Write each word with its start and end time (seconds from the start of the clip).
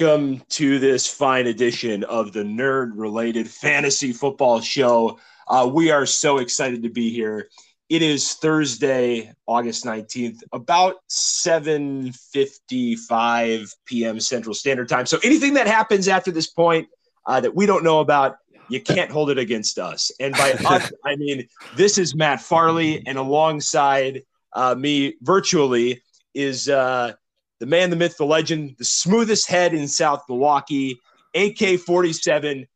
Welcome 0.00 0.44
to 0.50 0.78
this 0.78 1.08
fine 1.08 1.48
edition 1.48 2.04
of 2.04 2.32
the 2.32 2.44
nerd 2.44 2.92
related 2.94 3.50
fantasy 3.50 4.12
football 4.12 4.60
show. 4.60 5.18
Uh, 5.48 5.68
we 5.72 5.90
are 5.90 6.06
so 6.06 6.38
excited 6.38 6.84
to 6.84 6.88
be 6.88 7.10
here. 7.10 7.48
It 7.88 8.02
is 8.02 8.34
Thursday, 8.34 9.32
August 9.48 9.84
19th, 9.84 10.38
about 10.52 10.98
7:55 11.10 13.74
p.m. 13.86 14.20
Central 14.20 14.54
Standard 14.54 14.88
Time. 14.88 15.04
So 15.04 15.18
anything 15.24 15.54
that 15.54 15.66
happens 15.66 16.06
after 16.06 16.30
this 16.30 16.46
point 16.46 16.86
uh, 17.26 17.40
that 17.40 17.56
we 17.56 17.66
don't 17.66 17.82
know 17.82 17.98
about, 17.98 18.36
you 18.68 18.80
can't 18.80 19.10
hold 19.10 19.30
it 19.30 19.38
against 19.38 19.80
us. 19.80 20.12
And 20.20 20.32
by 20.34 20.52
us, 20.64 20.92
I 21.04 21.16
mean 21.16 21.48
this 21.74 21.98
is 21.98 22.14
Matt 22.14 22.40
Farley, 22.40 23.04
and 23.04 23.18
alongside 23.18 24.22
uh, 24.52 24.76
me 24.76 25.16
virtually 25.22 26.04
is 26.34 26.68
uh, 26.68 27.14
the 27.58 27.66
man, 27.66 27.90
the 27.90 27.96
myth, 27.96 28.16
the 28.16 28.24
legend, 28.24 28.76
the 28.78 28.84
smoothest 28.84 29.48
head 29.48 29.74
in 29.74 29.88
South 29.88 30.22
Milwaukee, 30.28 31.00
AK 31.34 31.80
47, 31.80 32.66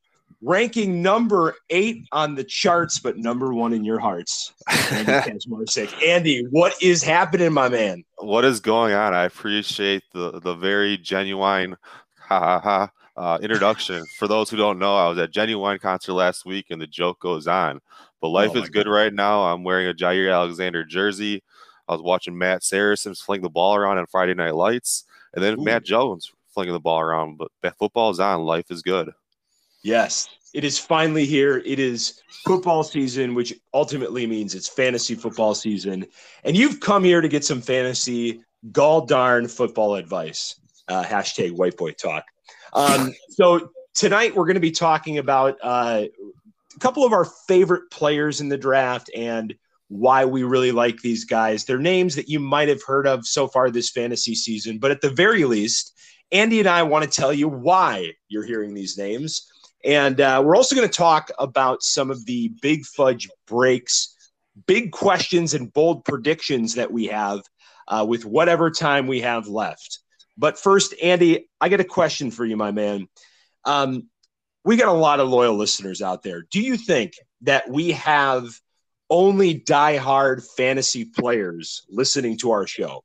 ranking 0.43 1.01
number 1.01 1.55
eight 1.71 2.07
on 2.13 2.35
the 2.35 2.45
charts, 2.45 2.99
but 2.99 3.17
number 3.17 3.55
one 3.55 3.73
in 3.73 3.85
your 3.85 3.99
hearts. 3.99 4.53
Andy 4.91 5.13
Andy, 6.07 6.47
what 6.51 6.75
is 6.83 7.03
happening, 7.03 7.53
my 7.53 7.69
man? 7.69 8.05
What 8.19 8.45
is 8.45 8.61
going 8.61 8.93
on? 8.93 9.15
I 9.15 9.25
appreciate 9.25 10.03
the, 10.13 10.41
the 10.41 10.55
very 10.55 10.99
genuine 10.99 11.77
ha 12.19 12.41
ha 12.41 12.61
ha. 12.61 12.91
Uh, 13.15 13.39
introduction. 13.43 14.03
For 14.19 14.27
those 14.27 14.49
who 14.49 14.57
don't 14.57 14.79
know, 14.79 14.97
I 14.97 15.07
was 15.07 15.19
at 15.19 15.33
Ginuwine 15.33 15.79
concert 15.81 16.15
last 16.15 16.47
week, 16.47 16.67
and 16.71 16.81
the 16.81 16.87
joke 16.87 17.21
goes 17.21 17.47
on. 17.47 17.81
But 18.23 18.29
life 18.29 18.53
oh 18.55 18.63
is 18.63 18.71
good 18.71 18.87
God. 18.87 18.93
right 18.93 19.13
now. 19.13 19.43
I'm 19.43 19.65
wearing 19.65 19.87
a 19.89 19.93
Jaire 19.93 20.33
Alexander 20.33 20.83
jersey. 20.83 21.43
I 21.93 21.97
was 21.97 22.03
watching 22.03 22.37
Matt 22.37 22.63
Saracen 22.65 23.15
fling 23.15 23.43
the 23.43 23.51
ball 23.51 23.75
around 23.75 23.99
on 23.99 24.07
Friday 24.07 24.35
Night 24.35 24.55
Lights, 24.55 25.05
and 25.35 25.43
then 25.43 25.59
Ooh. 25.59 25.65
Matt 25.65 25.85
Jones 25.85 26.33
flinging 26.53 26.75
the 26.75 26.81
ball 26.81 27.01
around. 27.01 27.39
But 27.39 27.77
football 27.77 28.11
is 28.11 28.21
on. 28.21 28.43
Life 28.43 28.71
is 28.71 28.83
good. 28.83 29.11
Yes, 29.83 30.29
it 30.55 30.65
is 30.65 30.79
finally 30.79 31.25
here. 31.25 31.59
It 31.59 31.79
is 31.79 32.21
football 32.45 32.83
season, 32.85 33.35
which 33.35 33.55
ultimately 33.75 34.27
means 34.27 34.55
it's 34.55 34.69
fantasy 34.69 35.15
football 35.15 35.55
season. 35.55 36.07
And 36.45 36.57
you've 36.57 36.81
come 36.81 37.05
here 37.05 37.21
to 37.21 37.29
get 37.29 37.45
some 37.45 37.61
fantasy 37.61 38.43
gall 38.71 39.07
darn 39.07 39.49
football 39.49 39.97
advice. 39.97 40.57
Uh, 40.89 41.05
hashtag 41.05 41.53
white 41.53 41.77
boy 41.77 41.93
talk. 41.93 42.25
Um, 42.75 43.13
so 43.31 43.71
tonight 43.95 44.35
we're 44.35 44.45
going 44.45 44.55
to 44.55 44.61
be 44.61 44.71
talking 44.71 45.19
about 45.19 45.59
uh, 45.63 46.05
a 46.75 46.79
couple 46.79 47.05
of 47.05 47.13
our 47.13 47.25
favorite 47.25 47.91
players 47.91 48.41
in 48.41 48.49
the 48.49 48.59
draft 48.59 49.11
and 49.17 49.55
why 49.93 50.25
we 50.25 50.43
really 50.43 50.73
like 50.73 51.01
these 51.03 51.25
guys. 51.25 51.65
They're 51.65 51.79
names 51.79 52.15
that 52.15 52.29
you 52.29 52.41
might 52.41 52.69
have 52.69 52.83
heard 52.83 53.07
of 53.07 53.27
so 53.27 53.47
far 53.47 53.71
this 53.71 53.91
fantasy 53.91 54.35
season, 54.35 54.79
but 54.79 54.91
at 54.91 55.03
the 55.03 55.11
very 55.11 55.45
least, 55.45 55.93
Andy 56.33 56.61
and 56.61 56.69
I 56.69 56.83
want 56.83 57.05
to 57.05 57.11
tell 57.11 57.33
you 57.33 57.47
why 57.47 58.13
you're 58.29 58.45
hearing 58.45 58.73
these 58.73 58.97
names. 58.97 59.53
And 59.85 60.19
uh, 60.21 60.43
we're 60.43 60.57
also 60.57 60.75
going 60.75 60.89
to 60.89 60.97
talk 60.97 61.31
about 61.39 61.83
some 61.83 62.11
of 62.11 62.25
the 62.25 62.53
big 62.63 62.87
fudge 62.87 63.29
breaks, 63.47 64.17
big 64.67 64.93
questions, 64.93 65.53
and 65.53 65.73
bold 65.73 66.07
predictions 66.07 66.75
that 66.77 66.91
we 66.91 67.07
have 67.07 67.41
uh, 67.87 68.07
with 68.09 68.25
whatever 68.25 68.71
time 68.71 69.07
we 69.07 69.21
have 69.21 69.47
left. 69.47 69.99
But 70.39 70.59
first, 70.59 70.95
Andy, 71.03 71.51
I 71.61 71.69
got 71.69 71.81
a 71.81 71.85
question 71.85 72.31
for 72.31 72.47
you, 72.47 72.57
my 72.57 72.71
man. 72.71 73.09
Um, 73.67 74.09
we 74.65 74.77
got 74.77 74.89
a 74.89 74.93
lot 74.93 75.21
of 75.21 75.29
loyal 75.29 75.57
listeners 75.57 76.01
out 76.01 76.23
there. 76.23 76.45
Do 76.51 76.63
you 76.63 76.79
think 76.79 77.13
that 77.43 77.69
we 77.69 77.91
have 77.91 78.47
only 79.13 79.53
die-hard 79.55 80.43
fantasy 80.43 81.05
players 81.05 81.87
listening 81.91 82.39
to 82.39 82.51
our 82.51 82.67
show? 82.67 83.05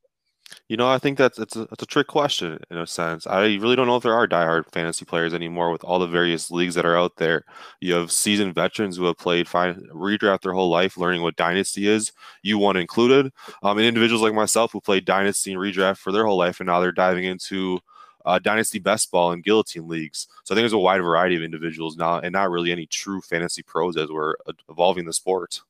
You 0.70 0.78
know, 0.78 0.88
I 0.90 0.98
think 0.98 1.18
that's 1.18 1.38
it's 1.38 1.58
a, 1.58 1.68
it's 1.72 1.84
a 1.84 1.86
trick 1.86 2.08
question 2.08 2.58
in 2.72 2.78
a 2.78 2.88
sense. 2.88 3.28
I 3.28 3.42
really 3.42 3.76
don't 3.76 3.88
know 3.88 3.98
if 3.98 4.04
there 4.04 4.14
are 4.14 4.28
diehard 4.28 4.72
fantasy 4.72 5.04
players 5.04 5.34
anymore 5.34 5.72
with 5.72 5.84
all 5.84 6.00
the 6.00 6.08
various 6.08 6.50
leagues 6.50 6.76
that 6.76 6.86
are 6.86 6.98
out 6.98 7.18
there. 7.18 7.44
You 7.82 7.96
have 7.96 8.12
seasoned 8.14 8.56
veterans 8.56 8.96
who 8.96 9.06
have 9.06 9.18
played 9.18 9.50
fine 9.50 9.76
redraft 9.94 10.42
their 10.42 10.54
whole 10.54 10.70
life, 10.70 10.98
learning 10.98 11.22
what 11.22 11.36
dynasty 11.36 11.88
is. 11.88 12.14
You 12.42 12.58
one 12.58 12.78
included, 12.78 13.34
um, 13.62 13.78
and 13.78 13.86
individuals 13.86 14.22
like 14.22 14.34
myself 14.34 14.72
who 14.72 14.80
played 14.80 15.04
dynasty 15.04 15.52
and 15.52 15.62
redraft 15.62 15.98
for 15.98 16.14
their 16.14 16.26
whole 16.26 16.38
life, 16.38 16.62
and 16.62 16.68
now 16.68 16.80
they're 16.80 16.94
diving 16.94 17.26
into 17.26 17.80
uh, 18.26 18.40
dynasty 18.40 18.80
best 18.80 19.12
ball 19.12 19.34
and 19.34 19.44
guillotine 19.44 19.88
leagues. 19.88 20.28
So 20.46 20.54
I 20.54 20.56
think 20.56 20.64
there's 20.64 20.74
a 20.74 20.78
wide 20.78 21.02
variety 21.02 21.36
of 21.36 21.44
individuals 21.44 21.98
now, 21.98 22.20
and 22.20 22.32
not 22.32 22.50
really 22.50 22.72
any 22.72 22.86
true 22.86 23.20
fantasy 23.20 23.64
pros 23.64 23.98
as 23.98 24.10
we're 24.10 24.36
evolving 24.70 25.06
the 25.06 25.14
sport. 25.14 25.62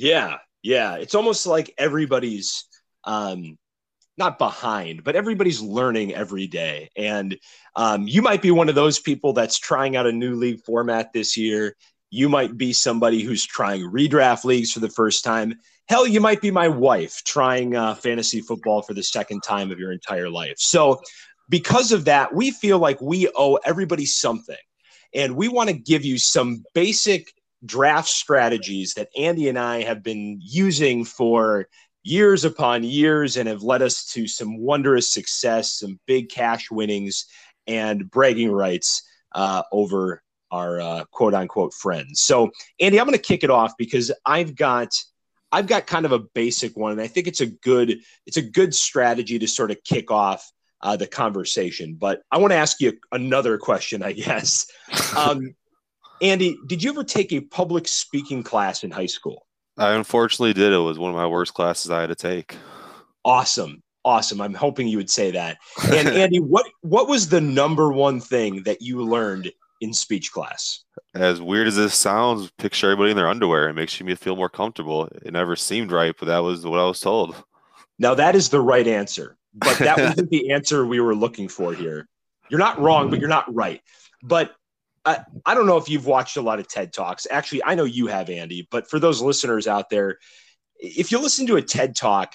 Yeah, 0.00 0.38
yeah. 0.62 0.96
It's 0.96 1.14
almost 1.14 1.46
like 1.46 1.74
everybody's 1.76 2.64
um, 3.04 3.58
not 4.16 4.38
behind, 4.38 5.04
but 5.04 5.14
everybody's 5.14 5.60
learning 5.60 6.14
every 6.14 6.46
day. 6.46 6.88
And 6.96 7.36
um, 7.76 8.08
you 8.08 8.22
might 8.22 8.40
be 8.40 8.50
one 8.50 8.70
of 8.70 8.74
those 8.74 8.98
people 8.98 9.34
that's 9.34 9.58
trying 9.58 9.96
out 9.96 10.06
a 10.06 10.12
new 10.12 10.36
league 10.36 10.60
format 10.64 11.12
this 11.12 11.36
year. 11.36 11.76
You 12.10 12.30
might 12.30 12.56
be 12.56 12.72
somebody 12.72 13.22
who's 13.22 13.44
trying 13.44 13.82
redraft 13.82 14.44
leagues 14.44 14.72
for 14.72 14.80
the 14.80 14.88
first 14.88 15.22
time. 15.22 15.56
Hell, 15.86 16.06
you 16.06 16.20
might 16.20 16.40
be 16.40 16.50
my 16.50 16.68
wife 16.68 17.22
trying 17.24 17.76
uh, 17.76 17.94
fantasy 17.94 18.40
football 18.40 18.80
for 18.80 18.94
the 18.94 19.02
second 19.02 19.42
time 19.42 19.70
of 19.70 19.78
your 19.78 19.92
entire 19.92 20.30
life. 20.30 20.54
So, 20.56 21.02
because 21.50 21.92
of 21.92 22.06
that, 22.06 22.34
we 22.34 22.52
feel 22.52 22.78
like 22.78 23.00
we 23.02 23.28
owe 23.36 23.56
everybody 23.66 24.06
something. 24.06 24.56
And 25.12 25.36
we 25.36 25.48
want 25.48 25.68
to 25.68 25.76
give 25.76 26.04
you 26.06 26.16
some 26.16 26.64
basic 26.72 27.34
draft 27.64 28.08
strategies 28.08 28.94
that 28.94 29.08
Andy 29.16 29.48
and 29.48 29.58
I 29.58 29.82
have 29.82 30.02
been 30.02 30.38
using 30.42 31.04
for 31.04 31.68
years 32.02 32.44
upon 32.44 32.82
years 32.82 33.36
and 33.36 33.48
have 33.48 33.62
led 33.62 33.82
us 33.82 34.06
to 34.12 34.26
some 34.26 34.58
wondrous 34.58 35.12
success, 35.12 35.78
some 35.78 36.00
big 36.06 36.30
cash 36.30 36.70
winnings, 36.70 37.26
and 37.66 38.10
bragging 38.10 38.50
rights 38.50 39.02
uh, 39.32 39.62
over 39.72 40.22
our 40.50 40.80
uh, 40.80 41.04
quote 41.10 41.34
unquote 41.34 41.74
friends. 41.74 42.20
So, 42.20 42.50
Andy, 42.80 42.98
I'm 42.98 43.06
going 43.06 43.16
to 43.16 43.22
kick 43.22 43.44
it 43.44 43.50
off 43.50 43.74
because 43.78 44.10
I've 44.24 44.54
got. 44.56 44.94
I've 45.52 45.66
got 45.66 45.88
kind 45.88 46.06
of 46.06 46.12
a 46.12 46.20
basic 46.20 46.76
one, 46.76 46.92
and 46.92 47.00
I 47.00 47.08
think 47.08 47.26
it's 47.26 47.40
a 47.40 47.46
good 47.46 47.98
it's 48.24 48.36
a 48.36 48.42
good 48.42 48.72
strategy 48.72 49.36
to 49.36 49.48
sort 49.48 49.72
of 49.72 49.82
kick 49.82 50.12
off 50.12 50.48
uh, 50.80 50.94
the 50.94 51.08
conversation. 51.08 51.96
But 51.98 52.22
I 52.30 52.38
want 52.38 52.52
to 52.52 52.56
ask 52.56 52.80
you 52.80 52.92
another 53.10 53.58
question, 53.58 54.02
I 54.02 54.12
guess. 54.12 54.70
Um, 55.16 55.56
Andy, 56.22 56.58
did 56.66 56.82
you 56.82 56.90
ever 56.90 57.04
take 57.04 57.32
a 57.32 57.40
public 57.40 57.88
speaking 57.88 58.42
class 58.42 58.84
in 58.84 58.90
high 58.90 59.06
school? 59.06 59.46
I 59.78 59.92
unfortunately 59.92 60.52
did. 60.52 60.72
It 60.72 60.78
was 60.78 60.98
one 60.98 61.10
of 61.10 61.16
my 61.16 61.26
worst 61.26 61.54
classes 61.54 61.90
I 61.90 62.02
had 62.02 62.08
to 62.08 62.14
take. 62.14 62.56
Awesome. 63.24 63.82
Awesome. 64.04 64.40
I'm 64.40 64.54
hoping 64.54 64.88
you 64.88 64.96
would 64.98 65.10
say 65.10 65.30
that. 65.30 65.58
And 65.92 66.08
Andy, 66.08 66.40
what 66.40 66.66
what 66.82 67.08
was 67.08 67.28
the 67.28 67.40
number 67.40 67.92
one 67.92 68.20
thing 68.20 68.62
that 68.64 68.82
you 68.82 69.02
learned 69.02 69.50
in 69.80 69.92
speech 69.92 70.32
class? 70.32 70.84
As 71.14 71.40
weird 71.40 71.66
as 71.66 71.76
this 71.76 71.94
sounds, 71.94 72.50
picture 72.58 72.88
everybody 72.88 73.10
in 73.10 73.16
their 73.16 73.28
underwear. 73.28 73.68
It 73.68 73.74
makes 73.74 74.00
me 74.00 74.14
feel 74.14 74.36
more 74.36 74.48
comfortable. 74.48 75.06
It 75.22 75.32
never 75.32 75.56
seemed 75.56 75.92
right, 75.92 76.14
but 76.18 76.26
that 76.26 76.38
was 76.38 76.66
what 76.66 76.80
I 76.80 76.84
was 76.84 77.00
told. 77.00 77.34
Now 77.98 78.14
that 78.14 78.34
is 78.34 78.48
the 78.48 78.60
right 78.60 78.86
answer, 78.86 79.36
but 79.54 79.78
that 79.78 79.98
wasn't 80.08 80.30
the 80.30 80.52
answer 80.52 80.86
we 80.86 81.00
were 81.00 81.14
looking 81.14 81.48
for 81.48 81.74
here. 81.74 82.06
You're 82.48 82.60
not 82.60 82.80
wrong, 82.80 83.10
but 83.10 83.20
you're 83.20 83.28
not 83.28 83.52
right. 83.54 83.80
But 84.22 84.54
I, 85.04 85.20
I 85.46 85.54
don't 85.54 85.66
know 85.66 85.78
if 85.78 85.88
you've 85.88 86.06
watched 86.06 86.36
a 86.36 86.42
lot 86.42 86.58
of 86.58 86.68
TED 86.68 86.92
Talks. 86.92 87.26
Actually, 87.30 87.64
I 87.64 87.74
know 87.74 87.84
you 87.84 88.06
have, 88.08 88.28
Andy, 88.28 88.68
but 88.70 88.88
for 88.88 88.98
those 88.98 89.22
listeners 89.22 89.66
out 89.66 89.88
there, 89.90 90.18
if 90.78 91.10
you 91.10 91.20
listen 91.20 91.46
to 91.46 91.56
a 91.56 91.62
TED 91.62 91.96
Talk, 91.96 92.34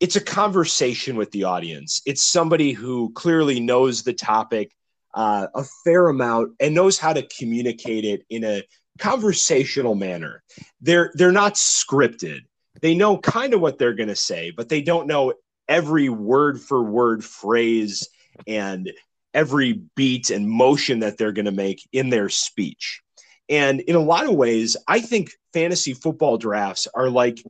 it's 0.00 0.16
a 0.16 0.20
conversation 0.20 1.16
with 1.16 1.30
the 1.32 1.44
audience. 1.44 2.02
It's 2.06 2.24
somebody 2.24 2.72
who 2.72 3.12
clearly 3.14 3.58
knows 3.58 4.02
the 4.02 4.12
topic 4.12 4.72
uh, 5.14 5.48
a 5.54 5.64
fair 5.84 6.08
amount 6.08 6.52
and 6.60 6.74
knows 6.74 6.98
how 6.98 7.12
to 7.12 7.26
communicate 7.26 8.04
it 8.04 8.24
in 8.30 8.44
a 8.44 8.62
conversational 8.98 9.94
manner. 9.94 10.42
They're 10.80 11.10
they're 11.14 11.32
not 11.32 11.54
scripted. 11.54 12.40
They 12.80 12.94
know 12.94 13.18
kind 13.18 13.54
of 13.54 13.60
what 13.60 13.78
they're 13.78 13.94
going 13.94 14.08
to 14.08 14.16
say, 14.16 14.52
but 14.52 14.68
they 14.68 14.82
don't 14.82 15.08
know 15.08 15.34
every 15.68 16.08
word 16.08 16.60
for 16.60 16.82
word 16.82 17.24
phrase 17.24 18.08
and 18.46 18.92
every 19.34 19.82
beat 19.94 20.30
and 20.30 20.48
motion 20.48 21.00
that 21.00 21.18
they're 21.18 21.32
going 21.32 21.44
to 21.44 21.52
make 21.52 21.86
in 21.92 22.10
their 22.10 22.28
speech. 22.28 23.02
And 23.48 23.80
in 23.80 23.94
a 23.94 24.00
lot 24.00 24.26
of 24.26 24.34
ways, 24.34 24.76
I 24.86 25.00
think 25.00 25.32
fantasy 25.52 25.94
football 25.94 26.36
drafts 26.36 26.86
are 26.94 27.08
like 27.08 27.42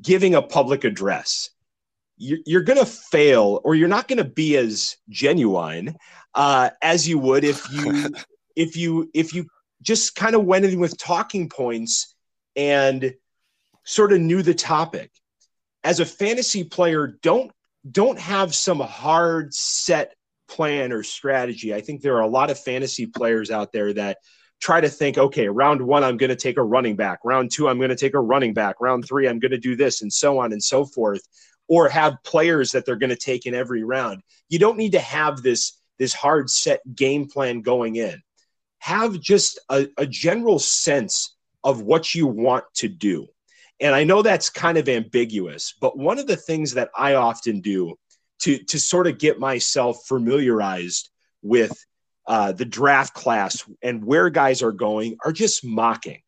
giving 0.00 0.34
a 0.34 0.42
public 0.42 0.84
address. 0.84 1.50
You're 2.16 2.62
going 2.62 2.78
to 2.78 2.86
fail, 2.86 3.60
or 3.64 3.74
you're 3.74 3.88
not 3.88 4.06
going 4.06 4.18
to 4.18 4.24
be 4.24 4.56
as 4.56 4.96
genuine 5.08 5.96
uh, 6.34 6.70
as 6.80 7.08
you 7.08 7.18
would 7.18 7.42
if 7.42 7.68
you 7.72 8.14
if 8.56 8.76
you 8.76 9.10
if 9.12 9.34
you 9.34 9.46
just 9.80 10.14
kind 10.14 10.36
of 10.36 10.44
went 10.44 10.64
in 10.64 10.78
with 10.78 10.96
talking 10.96 11.48
points 11.48 12.14
and 12.54 13.14
sort 13.84 14.12
of 14.12 14.20
knew 14.20 14.42
the 14.42 14.54
topic. 14.54 15.10
As 15.82 15.98
a 15.98 16.06
fantasy 16.06 16.62
player, 16.62 17.18
don't 17.22 17.50
don't 17.90 18.18
have 18.18 18.54
some 18.54 18.78
hard 18.78 19.52
set 19.52 20.14
plan 20.52 20.92
or 20.92 21.02
strategy. 21.02 21.74
I 21.74 21.80
think 21.80 22.02
there 22.02 22.16
are 22.16 22.22
a 22.22 22.28
lot 22.28 22.50
of 22.50 22.58
fantasy 22.58 23.06
players 23.06 23.50
out 23.50 23.72
there 23.72 23.92
that 23.94 24.18
try 24.60 24.80
to 24.80 24.88
think, 24.88 25.16
okay, 25.16 25.48
round 25.48 25.80
one, 25.80 26.04
I'm 26.04 26.18
going 26.18 26.30
to 26.30 26.36
take 26.36 26.58
a 26.58 26.62
running 26.62 26.94
back. 26.94 27.20
Round 27.24 27.50
two, 27.50 27.68
I'm 27.68 27.78
going 27.78 27.88
to 27.88 27.96
take 27.96 28.14
a 28.14 28.20
running 28.20 28.52
back. 28.52 28.76
Round 28.80 29.04
three, 29.06 29.26
I'm 29.26 29.38
going 29.38 29.52
to 29.52 29.58
do 29.58 29.76
this, 29.76 30.02
and 30.02 30.12
so 30.12 30.38
on 30.38 30.52
and 30.52 30.62
so 30.62 30.84
forth. 30.84 31.22
Or 31.68 31.88
have 31.88 32.22
players 32.22 32.72
that 32.72 32.84
they're 32.84 32.96
going 32.96 33.10
to 33.10 33.16
take 33.16 33.46
in 33.46 33.54
every 33.54 33.82
round. 33.82 34.22
You 34.50 34.58
don't 34.58 34.76
need 34.76 34.92
to 34.92 35.00
have 35.00 35.42
this 35.42 35.78
this 35.98 36.12
hard 36.12 36.50
set 36.50 36.80
game 36.94 37.28
plan 37.28 37.62
going 37.62 37.96
in. 37.96 38.20
Have 38.78 39.20
just 39.20 39.58
a, 39.70 39.88
a 39.96 40.06
general 40.06 40.58
sense 40.58 41.36
of 41.64 41.82
what 41.82 42.14
you 42.14 42.26
want 42.26 42.64
to 42.74 42.88
do. 42.88 43.28
And 43.80 43.94
I 43.94 44.04
know 44.04 44.22
that's 44.22 44.50
kind 44.50 44.78
of 44.78 44.88
ambiguous, 44.88 45.74
but 45.80 45.96
one 45.96 46.18
of 46.18 46.26
the 46.26 46.36
things 46.36 46.74
that 46.74 46.90
I 46.96 47.14
often 47.14 47.60
do 47.60 47.96
to, 48.42 48.58
to 48.58 48.78
sort 48.78 49.06
of 49.06 49.18
get 49.18 49.38
myself 49.38 50.04
familiarized 50.06 51.10
with 51.42 51.72
uh, 52.26 52.52
the 52.52 52.64
draft 52.64 53.14
class 53.14 53.64
and 53.82 54.04
where 54.04 54.30
guys 54.30 54.62
are 54.62 54.72
going 54.72 55.16
are 55.24 55.32
just 55.32 55.64
mocking. 55.64 56.20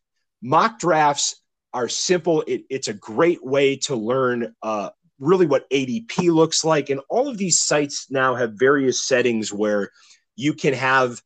Mock 0.42 0.78
drafts 0.78 1.40
are 1.72 1.88
simple. 1.88 2.42
It, 2.46 2.64
it's 2.70 2.88
a 2.88 2.94
great 2.94 3.44
way 3.44 3.76
to 3.76 3.96
learn 3.96 4.54
uh, 4.62 4.90
really 5.18 5.46
what 5.46 5.68
ADP 5.70 6.32
looks 6.32 6.64
like. 6.64 6.90
And 6.90 7.00
all 7.08 7.28
of 7.28 7.38
these 7.38 7.58
sites 7.58 8.10
now 8.10 8.34
have 8.34 8.52
various 8.54 9.04
settings 9.04 9.52
where 9.52 9.90
you 10.36 10.54
can 10.54 10.74
have 10.74 11.20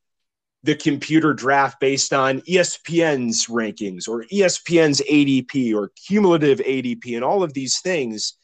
the 0.62 0.74
computer 0.74 1.32
draft 1.32 1.80
based 1.80 2.12
on 2.12 2.40
ESPN's 2.42 3.46
rankings 3.46 4.08
or 4.08 4.24
ESPN's 4.32 5.00
ADP 5.00 5.74
or 5.74 5.92
cumulative 6.06 6.58
ADP 6.58 7.14
and 7.14 7.24
all 7.24 7.42
of 7.42 7.54
these 7.54 7.80
things. 7.80 8.34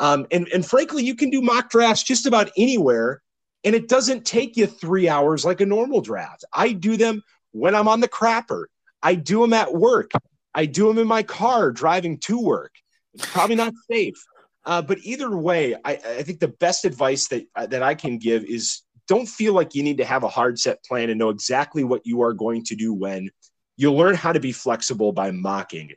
Um, 0.00 0.26
and, 0.32 0.48
and 0.52 0.66
frankly, 0.66 1.04
you 1.04 1.14
can 1.14 1.30
do 1.30 1.42
mock 1.42 1.70
drafts 1.70 2.02
just 2.02 2.26
about 2.26 2.50
anywhere. 2.56 3.22
And 3.62 3.74
it 3.74 3.88
doesn't 3.88 4.24
take 4.24 4.56
you 4.56 4.66
three 4.66 5.08
hours 5.08 5.44
like 5.44 5.60
a 5.60 5.66
normal 5.66 6.00
draft. 6.00 6.44
I 6.52 6.72
do 6.72 6.96
them 6.96 7.22
when 7.52 7.74
I'm 7.74 7.86
on 7.86 8.00
the 8.00 8.08
crapper. 8.08 8.64
I 9.02 9.14
do 9.14 9.42
them 9.42 9.52
at 9.52 9.74
work. 9.74 10.12
I 10.54 10.64
do 10.64 10.88
them 10.88 10.98
in 10.98 11.06
my 11.06 11.22
car 11.22 11.70
driving 11.70 12.18
to 12.20 12.40
work. 12.40 12.72
It's 13.14 13.26
probably 13.26 13.56
not 13.56 13.74
safe. 13.90 14.16
Uh, 14.64 14.80
but 14.82 14.98
either 15.02 15.36
way, 15.36 15.74
I, 15.84 15.92
I, 15.92 16.22
think 16.22 16.40
the 16.40 16.48
best 16.48 16.84
advice 16.84 17.28
that 17.28 17.46
uh, 17.56 17.66
that 17.66 17.82
I 17.82 17.94
can 17.94 18.18
give 18.18 18.44
is 18.44 18.82
don't 19.08 19.26
feel 19.26 19.54
like 19.54 19.74
you 19.74 19.82
need 19.82 19.96
to 19.98 20.04
have 20.04 20.22
a 20.22 20.28
hard 20.28 20.58
set 20.58 20.84
plan 20.84 21.08
and 21.08 21.18
know 21.18 21.30
exactly 21.30 21.82
what 21.82 22.06
you 22.06 22.20
are 22.22 22.34
going 22.34 22.64
to 22.64 22.76
do 22.76 22.92
when. 22.92 23.30
You'll 23.76 23.96
learn 23.96 24.14
how 24.14 24.32
to 24.32 24.40
be 24.40 24.52
flexible 24.52 25.12
by 25.12 25.30
mocking. 25.30 25.92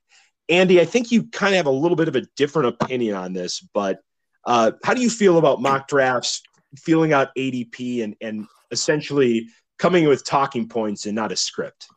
Andy, 0.54 0.80
I 0.80 0.86
think 0.86 1.12
you 1.12 1.24
kind 1.24 1.54
of 1.54 1.58
have 1.58 1.66
a 1.66 1.72
little 1.72 1.96
bit 1.96 2.08
of 2.08 2.16
a 2.16 2.22
different 2.36 2.68
opinion 2.70 3.16
on 3.16 3.34
this, 3.34 3.60
but 3.74 4.02
uh, 4.46 4.72
how 4.84 4.94
do 4.94 5.02
you 5.02 5.10
feel 5.10 5.38
about 5.40 5.62
mock 5.62 5.88
drafts, 5.88 6.44
feeling 6.78 7.12
out 7.12 7.30
ADP, 7.36 8.04
and 8.04 8.16
and 8.22 8.46
essentially 8.72 9.48
coming 9.80 10.08
with 10.08 10.24
talking 10.24 10.68
points 10.68 11.08
and 11.08 11.16
not 11.16 11.32
a 11.32 11.36
script? 11.36 11.88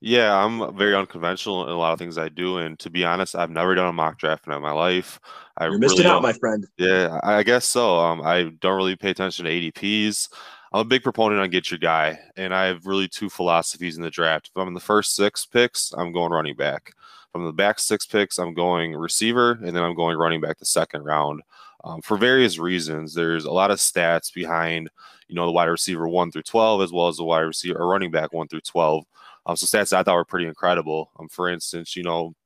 Yeah, 0.00 0.36
I'm 0.36 0.76
very 0.76 0.94
unconventional 0.94 1.64
in 1.64 1.70
a 1.70 1.78
lot 1.78 1.92
of 1.92 1.98
things 1.98 2.16
I 2.16 2.28
do, 2.28 2.58
and 2.58 2.78
to 2.80 2.90
be 2.90 3.04
honest, 3.04 3.34
I've 3.34 3.50
never 3.50 3.74
done 3.74 3.88
a 3.88 3.92
mock 3.92 4.18
draft 4.18 4.46
in 4.46 4.60
my 4.60 4.70
life. 4.70 5.18
I 5.56 5.66
You're 5.66 5.78
missing 5.78 5.98
really 5.98 6.10
out, 6.10 6.22
my 6.22 6.34
friend. 6.34 6.66
Yeah, 6.76 7.18
I 7.22 7.42
guess 7.42 7.64
so. 7.64 7.98
Um, 7.98 8.20
I 8.22 8.50
don't 8.60 8.76
really 8.76 8.96
pay 8.96 9.10
attention 9.10 9.46
to 9.46 9.50
ADPs. 9.50 10.28
I'm 10.72 10.80
a 10.80 10.84
big 10.84 11.02
proponent 11.02 11.40
on 11.40 11.50
get 11.50 11.70
your 11.70 11.78
guy, 11.78 12.18
and 12.36 12.54
I 12.54 12.66
have 12.66 12.86
really 12.86 13.08
two 13.08 13.30
philosophies 13.30 13.96
in 13.96 14.02
the 14.02 14.10
draft. 14.10 14.50
If 14.52 14.60
I'm 14.60 14.68
in 14.68 14.74
the 14.74 14.80
first 14.80 15.16
six 15.16 15.46
picks, 15.46 15.92
I'm 15.96 16.12
going 16.12 16.32
running 16.32 16.56
back. 16.56 16.92
From 17.34 17.46
the 17.46 17.52
back 17.52 17.80
six 17.80 18.06
picks, 18.06 18.38
I'm 18.38 18.54
going 18.54 18.94
receiver, 18.94 19.58
and 19.64 19.74
then 19.74 19.82
I'm 19.82 19.96
going 19.96 20.16
running 20.16 20.40
back 20.40 20.56
the 20.56 20.64
second 20.64 21.02
round. 21.02 21.42
Um, 21.82 22.00
for 22.00 22.16
various 22.16 22.60
reasons, 22.60 23.12
there's 23.12 23.44
a 23.44 23.50
lot 23.50 23.72
of 23.72 23.78
stats 23.78 24.32
behind, 24.32 24.88
you 25.26 25.34
know, 25.34 25.44
the 25.44 25.50
wide 25.50 25.64
receiver 25.64 26.08
one 26.08 26.30
through 26.30 26.44
12, 26.44 26.82
as 26.82 26.92
well 26.92 27.08
as 27.08 27.16
the 27.16 27.24
wide 27.24 27.40
receiver 27.40 27.80
or 27.80 27.88
running 27.88 28.12
back 28.12 28.32
one 28.32 28.46
through 28.46 28.60
12. 28.60 29.04
Um, 29.46 29.56
so 29.56 29.66
stats 29.66 29.92
I 29.92 30.04
thought 30.04 30.14
were 30.14 30.24
pretty 30.24 30.46
incredible. 30.46 31.10
Um, 31.18 31.28
for 31.28 31.48
instance, 31.48 31.96
you 31.96 32.04
know, 32.04 32.36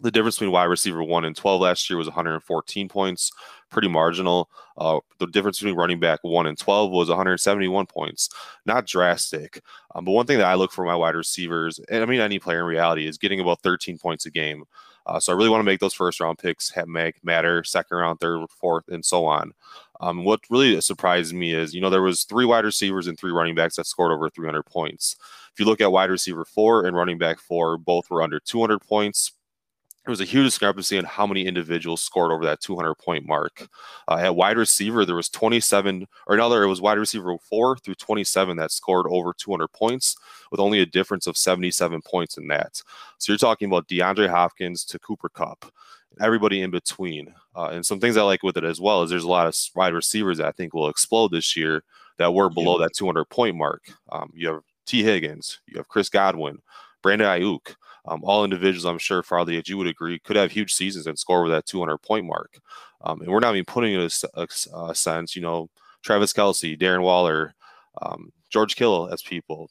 the 0.00 0.10
difference 0.10 0.36
between 0.36 0.52
wide 0.52 0.64
receiver 0.64 1.02
one 1.02 1.24
and 1.24 1.34
12 1.34 1.62
last 1.62 1.88
year 1.88 1.96
was 1.96 2.08
114 2.08 2.86
points, 2.86 3.32
pretty 3.74 3.88
marginal. 3.88 4.48
Uh, 4.78 5.00
the 5.18 5.26
difference 5.26 5.58
between 5.58 5.76
running 5.76 6.00
back 6.00 6.20
one 6.22 6.46
and 6.46 6.56
12 6.56 6.90
was 6.90 7.08
171 7.08 7.86
points, 7.86 8.30
not 8.64 8.86
drastic. 8.86 9.60
Um, 9.94 10.04
but 10.04 10.12
one 10.12 10.26
thing 10.26 10.38
that 10.38 10.46
I 10.46 10.54
look 10.54 10.72
for 10.72 10.84
my 10.84 10.94
wide 10.94 11.16
receivers, 11.16 11.78
and 11.90 12.02
I 12.02 12.06
mean 12.06 12.20
any 12.20 12.38
player 12.38 12.60
in 12.60 12.66
reality, 12.66 13.06
is 13.06 13.18
getting 13.18 13.40
about 13.40 13.60
13 13.60 13.98
points 13.98 14.24
a 14.24 14.30
game. 14.30 14.64
Uh, 15.06 15.20
so 15.20 15.32
I 15.32 15.36
really 15.36 15.50
want 15.50 15.60
to 15.60 15.64
make 15.64 15.80
those 15.80 15.92
first 15.92 16.20
round 16.20 16.38
picks 16.38 16.70
have 16.70 16.88
make 16.88 17.22
matter, 17.22 17.62
second 17.62 17.98
round, 17.98 18.20
third, 18.20 18.46
fourth, 18.48 18.88
and 18.88 19.04
so 19.04 19.26
on. 19.26 19.52
Um, 20.00 20.24
what 20.24 20.40
really 20.48 20.80
surprised 20.80 21.34
me 21.34 21.52
is, 21.52 21.74
you 21.74 21.80
know, 21.80 21.90
there 21.90 22.00
was 22.00 22.24
three 22.24 22.46
wide 22.46 22.64
receivers 22.64 23.06
and 23.06 23.18
three 23.18 23.32
running 23.32 23.54
backs 23.54 23.76
that 23.76 23.86
scored 23.86 24.12
over 24.12 24.30
300 24.30 24.62
points. 24.62 25.16
If 25.52 25.60
you 25.60 25.66
look 25.66 25.80
at 25.80 25.92
wide 25.92 26.10
receiver 26.10 26.44
four 26.44 26.86
and 26.86 26.96
running 26.96 27.18
back 27.18 27.38
four, 27.38 27.76
both 27.76 28.08
were 28.10 28.22
under 28.22 28.40
200 28.40 28.78
points. 28.80 29.32
There 30.04 30.12
was 30.12 30.20
a 30.20 30.24
huge 30.24 30.44
discrepancy 30.44 30.98
in 30.98 31.06
how 31.06 31.26
many 31.26 31.46
individuals 31.46 32.02
scored 32.02 32.30
over 32.30 32.44
that 32.44 32.60
200 32.60 32.94
point 32.96 33.26
mark. 33.26 33.66
Uh, 34.06 34.16
at 34.16 34.36
wide 34.36 34.58
receiver, 34.58 35.06
there 35.06 35.16
was 35.16 35.30
27, 35.30 36.06
or 36.26 36.34
another, 36.34 36.62
it 36.62 36.68
was 36.68 36.82
wide 36.82 36.98
receiver 36.98 37.34
four 37.38 37.78
through 37.78 37.94
27 37.94 38.58
that 38.58 38.70
scored 38.70 39.06
over 39.08 39.32
200 39.32 39.68
points, 39.68 40.16
with 40.50 40.60
only 40.60 40.80
a 40.80 40.86
difference 40.86 41.26
of 41.26 41.38
77 41.38 42.02
points 42.02 42.36
in 42.36 42.48
that. 42.48 42.82
So 43.16 43.32
you're 43.32 43.38
talking 43.38 43.66
about 43.66 43.88
DeAndre 43.88 44.28
Hopkins 44.28 44.84
to 44.86 44.98
Cooper 44.98 45.30
Kupp, 45.30 45.72
everybody 46.20 46.60
in 46.60 46.70
between. 46.70 47.34
Uh, 47.56 47.68
and 47.68 47.86
some 47.86 47.98
things 47.98 48.18
I 48.18 48.22
like 48.22 48.42
with 48.42 48.58
it 48.58 48.64
as 48.64 48.82
well 48.82 49.02
is 49.02 49.10
there's 49.10 49.24
a 49.24 49.28
lot 49.28 49.46
of 49.46 49.56
wide 49.74 49.94
receivers 49.94 50.36
that 50.36 50.48
I 50.48 50.52
think 50.52 50.74
will 50.74 50.90
explode 50.90 51.30
this 51.30 51.56
year 51.56 51.82
that 52.18 52.34
were 52.34 52.50
below 52.50 52.78
that 52.78 52.94
200 52.94 53.24
point 53.26 53.56
mark. 53.56 53.82
Um, 54.12 54.30
you 54.34 54.48
have 54.48 54.60
Tee 54.84 55.02
Higgins, 55.02 55.60
you 55.66 55.78
have 55.78 55.88
Chris 55.88 56.10
Godwin, 56.10 56.58
Brandon 57.02 57.26
Aiyuk, 57.26 57.74
um, 58.06 58.20
all 58.24 58.44
individuals 58.44 58.84
I'm 58.84 58.98
sure 58.98 59.22
Farley, 59.22 59.56
as 59.58 59.68
you 59.68 59.78
would 59.78 59.86
agree, 59.86 60.18
could 60.18 60.36
have 60.36 60.52
huge 60.52 60.74
seasons 60.74 61.06
and 61.06 61.18
score 61.18 61.40
over 61.40 61.48
that 61.50 61.66
200 61.66 61.98
point 61.98 62.26
mark. 62.26 62.58
Um, 63.02 63.20
and 63.20 63.30
we're 63.30 63.40
not 63.40 63.54
even 63.54 63.64
putting 63.64 63.94
in 63.94 64.00
a, 64.00 64.10
a, 64.34 64.46
a, 64.90 64.94
sense, 64.94 65.36
you 65.36 65.42
know, 65.42 65.68
Travis 66.02 66.32
Kelce, 66.32 66.78
Darren 66.78 67.02
Waller, 67.02 67.54
um, 68.00 68.32
George 68.50 68.76
Kittle 68.76 69.08
as 69.12 69.22
people. 69.22 69.70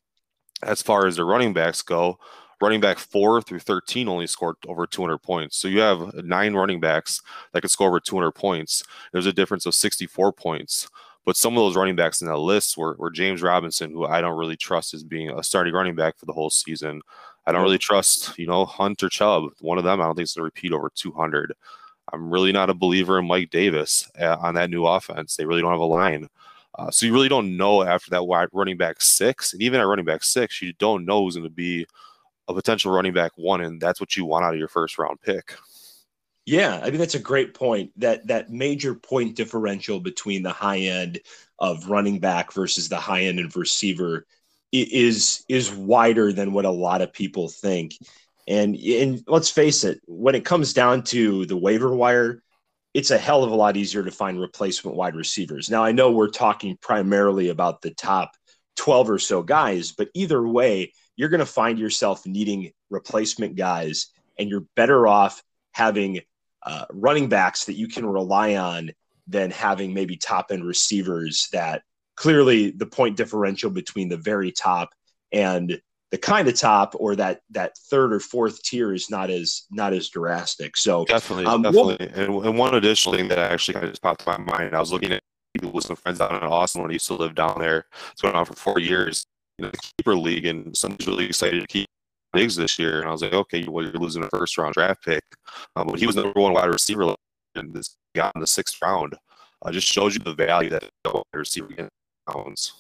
As 0.61 0.81
far 0.81 1.07
as 1.07 1.17
the 1.17 1.25
running 1.25 1.53
backs 1.53 1.81
go, 1.81 2.17
running 2.61 2.79
back 2.79 2.97
four 2.97 3.41
through 3.41 3.59
13 3.59 4.07
only 4.07 4.27
scored 4.27 4.55
over 4.67 4.87
200 4.87 5.17
points. 5.19 5.57
So 5.57 5.67
you 5.67 5.79
have 5.79 6.13
nine 6.23 6.53
running 6.53 6.79
backs 6.79 7.21
that 7.51 7.61
could 7.61 7.71
score 7.71 7.89
over 7.89 7.99
200 7.99 8.31
points. 8.31 8.83
There's 9.11 9.25
a 9.25 9.33
difference 9.33 9.65
of 9.65 9.75
64 9.75 10.31
points. 10.33 10.87
But 11.25 11.37
some 11.37 11.53
of 11.53 11.57
those 11.61 11.77
running 11.77 11.95
backs 11.95 12.21
in 12.21 12.27
that 12.27 12.37
list 12.37 12.77
were, 12.77 12.95
were 12.97 13.09
James 13.09 13.41
Robinson, 13.41 13.91
who 13.91 14.05
I 14.05 14.21
don't 14.21 14.37
really 14.37 14.57
trust 14.57 14.93
as 14.93 15.03
being 15.03 15.29
a 15.29 15.43
starting 15.43 15.73
running 15.73 15.95
back 15.95 16.17
for 16.17 16.25
the 16.25 16.33
whole 16.33 16.49
season. 16.49 17.01
I 17.45 17.51
don't 17.51 17.63
really 17.63 17.77
trust, 17.77 18.37
you 18.37 18.47
know, 18.47 18.65
Hunt 18.65 19.03
or 19.03 19.09
Chubb. 19.09 19.49
One 19.59 19.77
of 19.77 19.83
them, 19.83 19.99
I 19.99 20.05
don't 20.05 20.15
think 20.15 20.23
is 20.25 20.33
going 20.33 20.41
to 20.41 20.45
repeat 20.45 20.71
over 20.71 20.89
200. 20.93 21.53
I'm 22.11 22.29
really 22.29 22.51
not 22.51 22.69
a 22.69 22.73
believer 22.73 23.19
in 23.19 23.27
Mike 23.27 23.49
Davis 23.49 24.09
uh, 24.19 24.37
on 24.39 24.55
that 24.55 24.69
new 24.69 24.85
offense. 24.85 25.35
They 25.35 25.45
really 25.45 25.61
don't 25.61 25.71
have 25.71 25.79
a 25.79 25.85
line. 25.85 26.29
Uh, 26.77 26.89
so 26.89 27.05
you 27.05 27.13
really 27.13 27.29
don't 27.29 27.55
know 27.55 27.83
after 27.83 28.09
that 28.11 28.23
wide 28.23 28.49
running 28.51 28.77
back 28.77 29.01
six, 29.01 29.53
and 29.53 29.61
even 29.61 29.79
at 29.79 29.87
running 29.87 30.05
back 30.05 30.23
six, 30.23 30.61
you 30.61 30.73
don't 30.73 31.05
know 31.05 31.23
who's 31.23 31.35
going 31.35 31.47
to 31.47 31.53
be 31.53 31.85
a 32.47 32.53
potential 32.53 32.91
running 32.91 33.13
back 33.13 33.31
one, 33.35 33.61
and 33.61 33.79
that's 33.79 33.99
what 33.99 34.15
you 34.17 34.25
want 34.25 34.43
out 34.43 34.53
of 34.53 34.59
your 34.59 34.67
first 34.67 34.97
round 34.97 35.21
pick. 35.21 35.55
Yeah, 36.45 36.81
I 36.83 36.89
mean 36.89 36.99
that's 36.99 37.15
a 37.15 37.19
great 37.19 37.53
point. 37.53 37.91
That 37.97 38.27
that 38.27 38.49
major 38.49 38.95
point 38.95 39.35
differential 39.35 39.99
between 39.99 40.43
the 40.43 40.51
high 40.51 40.79
end 40.79 41.19
of 41.59 41.89
running 41.89 42.19
back 42.19 42.51
versus 42.51 42.89
the 42.89 42.97
high 42.97 43.21
end 43.21 43.39
of 43.39 43.55
receiver 43.55 44.25
is 44.73 45.45
is 45.47 45.71
wider 45.71 46.33
than 46.33 46.51
what 46.51 46.65
a 46.65 46.71
lot 46.71 47.01
of 47.01 47.13
people 47.13 47.47
think. 47.47 47.93
And 48.47 48.75
and 48.75 49.23
let's 49.27 49.49
face 49.49 49.83
it, 49.83 50.01
when 50.05 50.35
it 50.35 50.45
comes 50.45 50.73
down 50.73 51.03
to 51.05 51.45
the 51.45 51.55
waiver 51.55 51.95
wire, 51.95 52.41
it's 52.93 53.11
a 53.11 53.17
hell 53.17 53.43
of 53.43 53.51
a 53.51 53.55
lot 53.55 53.77
easier 53.77 54.03
to 54.03 54.11
find 54.11 54.39
replacement 54.39 54.97
wide 54.97 55.15
receivers. 55.15 55.69
Now 55.69 55.83
I 55.83 55.91
know 55.91 56.11
we're 56.11 56.29
talking 56.29 56.77
primarily 56.81 57.49
about 57.49 57.81
the 57.81 57.91
top 57.91 58.31
12 58.77 59.11
or 59.11 59.19
so 59.19 59.43
guys, 59.43 59.91
but 59.91 60.09
either 60.15 60.45
way, 60.45 60.91
you're 61.15 61.29
going 61.29 61.39
to 61.39 61.45
find 61.45 61.77
yourself 61.77 62.25
needing 62.25 62.71
replacement 62.89 63.55
guys, 63.55 64.07
and 64.39 64.49
you're 64.49 64.65
better 64.75 65.07
off 65.07 65.43
having 65.71 66.21
uh, 66.63 66.85
running 66.91 67.29
backs 67.29 67.65
that 67.65 67.75
you 67.75 67.87
can 67.87 68.05
rely 68.05 68.55
on 68.55 68.91
than 69.27 69.51
having 69.51 69.93
maybe 69.93 70.17
top 70.17 70.47
end 70.51 70.65
receivers 70.65 71.49
that 71.53 71.83
clearly 72.15 72.71
the 72.71 72.85
point 72.85 73.17
differential 73.17 73.69
between 73.69 74.09
the 74.09 74.17
very 74.17 74.51
top 74.51 74.89
and 75.31 75.79
the 76.11 76.17
kind 76.17 76.47
of 76.47 76.59
top 76.59 76.95
or 76.99 77.15
that 77.15 77.41
that 77.49 77.75
third 77.89 78.13
or 78.13 78.19
fourth 78.19 78.61
tier 78.61 78.93
is 78.93 79.09
not 79.09 79.31
as 79.31 79.63
not 79.71 79.93
as 79.93 80.09
drastic. 80.09 80.77
So 80.77 81.05
definitely, 81.05 81.45
um, 81.45 81.63
definitely. 81.63 82.07
and, 82.13 82.45
and, 82.45 82.57
one 82.57 82.75
additional 82.75 83.15
thing 83.15 83.27
that 83.29 83.39
actually 83.39 83.73
kind 83.73 83.85
of 83.85 83.91
just 83.91 84.03
popped 84.03 84.27
in 84.27 84.31
my 84.31 84.37
mind, 84.37 84.75
I 84.75 84.79
was 84.79 84.91
looking 84.91 85.11
at 85.11 85.21
people 85.55 85.71
with 85.71 85.85
some 85.85 85.95
friends 85.95 86.21
out 86.21 86.31
in 86.31 86.47
Austin 86.47 86.81
when 86.81 86.91
I 86.91 86.93
used 86.93 87.07
to 87.07 87.15
live 87.15 87.33
down 87.33 87.57
there. 87.59 87.85
It's 88.11 88.21
going 88.21 88.35
on 88.35 88.45
for 88.45 88.53
four 88.53 88.79
years 88.79 89.25
in 89.57 89.65
the 89.65 89.91
keeper 89.97 90.15
league, 90.15 90.45
and 90.45 90.77
somebody's 90.77 91.07
really 91.07 91.25
excited 91.25 91.61
to 91.61 91.67
keep 91.67 91.87
Diggs 92.33 92.55
this 92.55 92.77
year. 92.77 92.99
And 92.99 93.07
I 93.07 93.11
was 93.11 93.21
like, 93.21 93.33
okay, 93.33 93.65
well, 93.67 93.83
you're 93.83 93.93
losing 93.93 94.23
a 94.23 94.29
first 94.29 94.57
round 94.57 94.73
draft 94.73 95.03
pick. 95.03 95.23
Um, 95.75 95.87
but 95.87 95.99
he 95.99 96.07
was 96.07 96.15
number 96.15 96.39
one 96.39 96.53
wide 96.53 96.65
receiver 96.65 97.15
and 97.55 97.73
this 97.73 97.97
got 98.15 98.33
in 98.35 98.41
the 98.41 98.47
sixth 98.47 98.77
round. 98.81 99.15
Uh, 99.61 99.71
just 99.71 99.87
shows 99.87 100.13
you 100.13 100.19
the 100.19 100.33
value 100.33 100.69
that 100.69 100.89
wide 101.05 101.23
receiver 101.33 101.69
owns. 102.27 102.73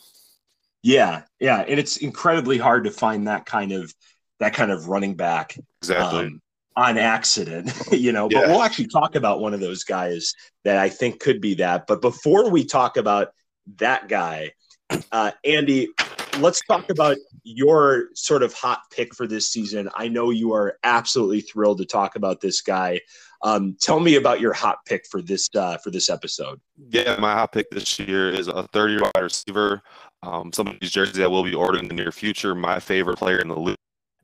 Yeah, 0.81 1.23
yeah, 1.39 1.59
and 1.61 1.79
it's 1.79 1.97
incredibly 1.97 2.57
hard 2.57 2.83
to 2.83 2.91
find 2.91 3.27
that 3.27 3.45
kind 3.45 3.71
of 3.71 3.93
that 4.39 4.53
kind 4.53 4.71
of 4.71 4.89
running 4.89 5.15
back 5.15 5.57
exactly 5.81 6.25
um, 6.25 6.41
on 6.75 6.97
accident, 6.97 7.71
you 7.91 8.11
know. 8.11 8.27
But 8.27 8.39
yeah. 8.39 8.47
we'll 8.47 8.63
actually 8.63 8.87
talk 8.87 9.15
about 9.15 9.39
one 9.39 9.53
of 9.53 9.59
those 9.61 9.83
guys 9.83 10.33
that 10.65 10.77
I 10.77 10.89
think 10.89 11.19
could 11.19 11.39
be 11.39 11.55
that. 11.55 11.87
But 11.87 12.01
before 12.01 12.49
we 12.49 12.65
talk 12.65 12.97
about 12.97 13.29
that 13.77 14.09
guy, 14.09 14.51
Uh, 15.11 15.31
Andy, 15.43 15.89
let's 16.39 16.61
talk 16.61 16.89
about 16.89 17.17
your 17.43 18.09
sort 18.13 18.43
of 18.43 18.53
hot 18.53 18.81
pick 18.91 19.13
for 19.13 19.27
this 19.27 19.49
season. 19.49 19.89
I 19.95 20.07
know 20.07 20.29
you 20.29 20.53
are 20.53 20.77
absolutely 20.83 21.41
thrilled 21.41 21.79
to 21.79 21.85
talk 21.85 22.15
about 22.15 22.41
this 22.41 22.61
guy. 22.61 22.99
Um, 23.41 23.75
tell 23.79 23.99
me 23.99 24.15
about 24.15 24.39
your 24.39 24.53
hot 24.53 24.79
pick 24.85 25.05
for 25.09 25.21
this 25.21 25.49
uh, 25.55 25.77
for 25.77 25.91
this 25.91 26.09
episode. 26.09 26.59
Yeah, 26.89 27.17
my 27.19 27.33
hot 27.33 27.51
pick 27.51 27.69
this 27.69 27.99
year 27.99 28.29
is 28.29 28.47
a 28.47 28.67
30 28.73 29.01
wide 29.01 29.11
receiver. 29.21 29.81
Um, 30.23 30.53
some 30.53 30.67
of 30.67 30.79
these 30.79 30.91
jerseys 30.91 31.15
that 31.15 31.29
will 31.29 31.43
be 31.43 31.53
ordered 31.53 31.81
in 31.81 31.87
the 31.87 31.93
near 31.93 32.11
future. 32.11 32.55
My 32.55 32.79
favorite 32.79 33.17
player 33.17 33.39
in 33.39 33.49
the 33.49 33.59
league, 33.59 33.77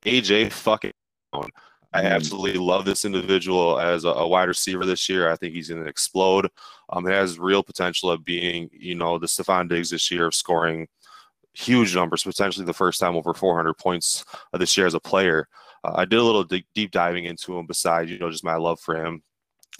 AJ 0.05 0.51
fucking. 0.51 0.91
Brown. 1.31 1.49
I 1.91 2.03
mm. 2.03 2.11
absolutely 2.11 2.59
love 2.59 2.85
this 2.85 3.05
individual 3.05 3.79
as 3.79 4.05
a, 4.05 4.09
a, 4.09 4.27
wide 4.27 4.47
receiver 4.47 4.85
this 4.85 5.09
year. 5.09 5.29
I 5.29 5.35
think 5.35 5.53
he's 5.53 5.69
going 5.69 5.83
to 5.83 5.89
explode. 5.89 6.47
Um, 6.89 7.07
it 7.07 7.11
has 7.11 7.39
real 7.39 7.63
potential 7.63 8.11
of 8.11 8.23
being, 8.23 8.69
you 8.71 8.95
know, 8.95 9.17
the 9.17 9.27
Stefon 9.27 9.67
Diggs 9.67 9.89
this 9.89 10.11
year 10.11 10.27
of 10.27 10.35
scoring 10.35 10.87
huge 11.59 11.95
numbers, 11.95 12.23
potentially 12.23 12.65
the 12.65 12.73
first 12.73 12.99
time 12.99 13.15
over 13.15 13.33
400 13.33 13.73
points 13.75 14.23
this 14.53 14.77
year 14.77 14.87
as 14.87 14.93
a 14.93 14.99
player. 14.99 15.47
Uh, 15.83 15.93
I 15.95 16.05
did 16.05 16.19
a 16.19 16.23
little 16.23 16.43
deep, 16.43 16.65
deep 16.73 16.91
diving 16.91 17.25
into 17.25 17.57
him 17.57 17.65
besides, 17.65 18.09
you 18.09 18.19
know, 18.19 18.29
just 18.29 18.43
my 18.43 18.55
love 18.55 18.79
for 18.79 18.95
him. 18.95 19.21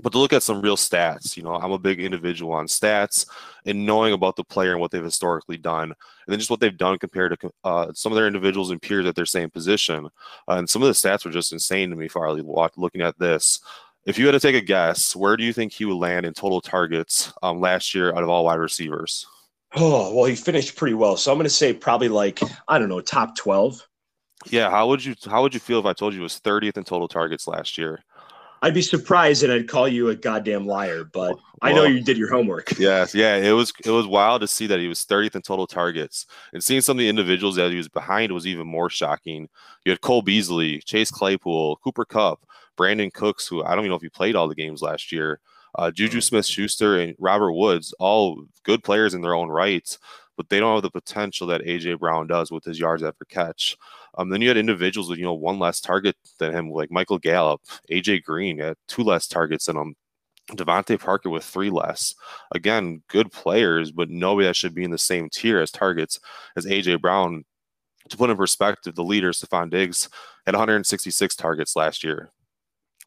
But 0.02 0.14
to 0.14 0.20
look 0.20 0.32
at 0.32 0.44
some 0.44 0.62
real 0.62 0.78
stats, 0.78 1.36
you 1.36 1.44
know, 1.44 1.56
I'm 1.56 1.72
a 1.72 1.80
big 1.80 2.00
individual 2.00 2.54
on 2.54 2.68
stats 2.68 3.26
and 3.66 3.86
knowing 3.86 4.14
about 4.14 4.38
the 4.38 4.46
player 4.46 4.72
and 4.72 4.80
what 4.80 4.92
they've 4.92 5.04
historically 5.04 5.58
done, 5.58 5.84
and 5.84 5.96
then 6.28 6.40
just 6.40 6.50
what 6.50 6.62
they've 6.62 6.78
done 6.78 6.98
compared 7.00 7.38
to 7.38 7.52
uh, 7.66 7.92
some 7.94 8.12
of 8.12 8.16
their 8.16 8.28
individuals 8.28 8.72
and 8.72 8.82
peers 8.82 9.06
at 9.06 9.16
their 9.16 9.26
same 9.26 9.50
position. 9.50 10.06
Uh, 10.48 10.54
and 10.54 10.70
some 10.70 10.82
of 10.82 10.88
the 10.88 10.94
stats 10.94 11.26
were 11.26 11.32
just 11.32 11.52
insane 11.52 11.90
to 11.90 11.98
me, 11.98 12.08
Farley, 12.08 12.42
looking 12.78 13.02
at 13.02 13.20
this. 13.20 13.60
If 14.06 14.18
you 14.18 14.26
had 14.26 14.32
to 14.32 14.40
take 14.40 14.56
a 14.56 14.66
guess, 14.66 15.16
where 15.16 15.36
do 15.36 15.44
you 15.44 15.52
think 15.52 15.74
he 15.74 15.86
would 15.86 15.96
land 15.98 16.26
in 16.26 16.34
total 16.34 16.62
targets 16.62 17.34
um, 17.44 17.60
last 17.60 17.94
year 17.94 18.14
out 18.14 18.24
of 18.24 18.30
all 18.30 18.46
wide 18.46 18.56
receivers? 18.56 19.28
Oh, 19.76 20.16
well, 20.16 20.26
he 20.26 20.36
finished 20.36 20.76
pretty 20.76 20.96
well. 20.96 21.16
So 21.16 21.32
I'm 21.32 21.38
going 21.38 21.46
to 21.46 21.50
say 21.50 21.74
probably 21.74 22.10
like, 22.10 22.40
I 22.68 22.80
don't 22.80 22.90
know, 22.90 23.02
top 23.02 23.36
12. 23.36 23.86
Yeah, 24.48 24.70
how 24.70 24.88
would 24.88 25.04
you 25.04 25.16
how 25.30 25.42
would 25.42 25.54
you 25.54 25.60
feel 25.60 25.80
if 25.80 25.86
I 25.86 25.94
told 25.94 26.14
you 26.14 26.22
it 26.22 26.24
was 26.24 26.40
30th 26.40 26.78
in 26.78 26.86
total 26.86 27.10
targets 27.10 27.46
last 27.46 27.78
year? 27.78 28.04
I'd 28.62 28.74
be 28.74 28.82
surprised 28.82 29.44
and 29.44 29.52
I'd 29.54 29.70
call 29.70 29.88
you 29.88 30.10
a 30.10 30.16
goddamn 30.16 30.66
liar, 30.66 31.04
but 31.04 31.36
well, 31.36 31.42
I 31.62 31.72
know 31.74 31.84
you 31.84 32.02
did 32.02 32.18
your 32.18 32.30
homework. 32.30 32.74
Yes, 32.80 33.14
yeah, 33.14 33.36
it 33.36 33.52
was 33.52 33.74
it 33.86 33.92
was 33.92 34.08
wild 34.08 34.42
to 34.42 34.48
see 34.48 34.68
that 34.68 34.80
he 34.80 34.88
was 34.88 35.06
30th 35.06 35.36
in 35.36 35.42
total 35.42 35.68
targets. 35.68 36.26
And 36.54 36.64
seeing 36.64 36.82
some 36.82 36.98
of 36.98 37.00
the 37.00 37.10
individuals 37.10 37.56
that 37.56 37.72
he 37.72 37.78
was 37.78 37.90
behind 37.90 38.32
was 38.32 38.48
even 38.48 38.68
more 38.68 38.90
shocking. 38.90 39.50
You 39.86 39.92
had 39.92 40.02
Cole 40.02 40.22
Beasley, 40.22 40.80
Chase 40.80 41.12
Claypool, 41.12 41.78
Cooper 41.84 42.06
Kupp, 42.06 42.46
Brandin 42.78 43.14
Cooks, 43.14 43.48
who 43.48 43.64
I 43.64 43.70
don't 43.72 43.80
even 43.80 43.90
know 43.90 43.96
if 43.96 44.02
he 44.02 44.10
played 44.10 44.36
all 44.36 44.48
the 44.48 44.56
games 44.56 44.82
last 44.82 45.12
year. 45.12 45.40
Uh, 45.76 45.92
Juju 45.92 46.22
Smith 46.22 46.46
Schuster 46.46 47.00
and 47.00 47.16
Robert 47.20 47.54
Woods, 47.54 47.94
all 48.00 48.44
good 48.64 48.84
players 48.84 49.14
in 49.14 49.22
their 49.22 49.36
own 49.36 49.50
rights, 49.50 50.00
but 50.38 50.50
they 50.50 50.60
don't 50.60 50.76
have 50.76 50.84
the 50.84 50.90
potential 50.90 51.48
that 51.48 51.62
AJ 51.62 52.00
Brown 52.00 52.28
does 52.28 52.52
with 52.52 52.64
his 52.64 52.80
yards 52.80 53.04
after 53.04 53.26
catch. 53.26 53.76
Um, 54.18 54.30
then 54.30 54.42
you 54.42 54.48
had 54.48 54.58
individuals 54.58 55.10
with 55.10 55.20
you 55.20 55.26
know 55.26 55.34
one 55.34 55.60
less 55.60 55.80
target 55.82 56.16
than 56.40 56.54
him, 56.54 56.72
like 56.72 56.92
Michael 56.92 57.20
Gallup, 57.20 57.62
AJ 57.92 58.24
Green 58.24 58.58
had 58.58 58.76
two 58.88 59.04
less 59.04 59.28
targets 59.28 59.66
than 59.66 59.78
him. 59.78 59.96
DeVante 60.52 61.00
Parker 61.00 61.30
with 61.30 61.44
three 61.44 61.70
less. 61.70 62.16
Again, 62.54 63.04
good 63.08 63.32
players, 63.32 63.92
but 63.92 64.10
nobody 64.10 64.48
that 64.48 64.56
should 64.56 64.74
be 64.74 64.84
in 64.84 64.92
the 64.92 64.98
same 64.98 65.30
tier 65.30 65.62
as 65.62 65.72
targets 65.72 66.20
as 66.56 66.66
AJ 66.66 67.02
Brown. 67.02 67.46
To 68.10 68.18
put 68.18 68.32
in 68.32 68.38
perspective, 68.38 68.96
the 68.96 69.04
leader, 69.04 69.32
Stefon 69.32 69.70
Diggs, 69.70 70.10
had 70.46 70.56
166 70.56 71.36
targets 71.36 71.76
last 71.76 72.04
year. 72.04 72.32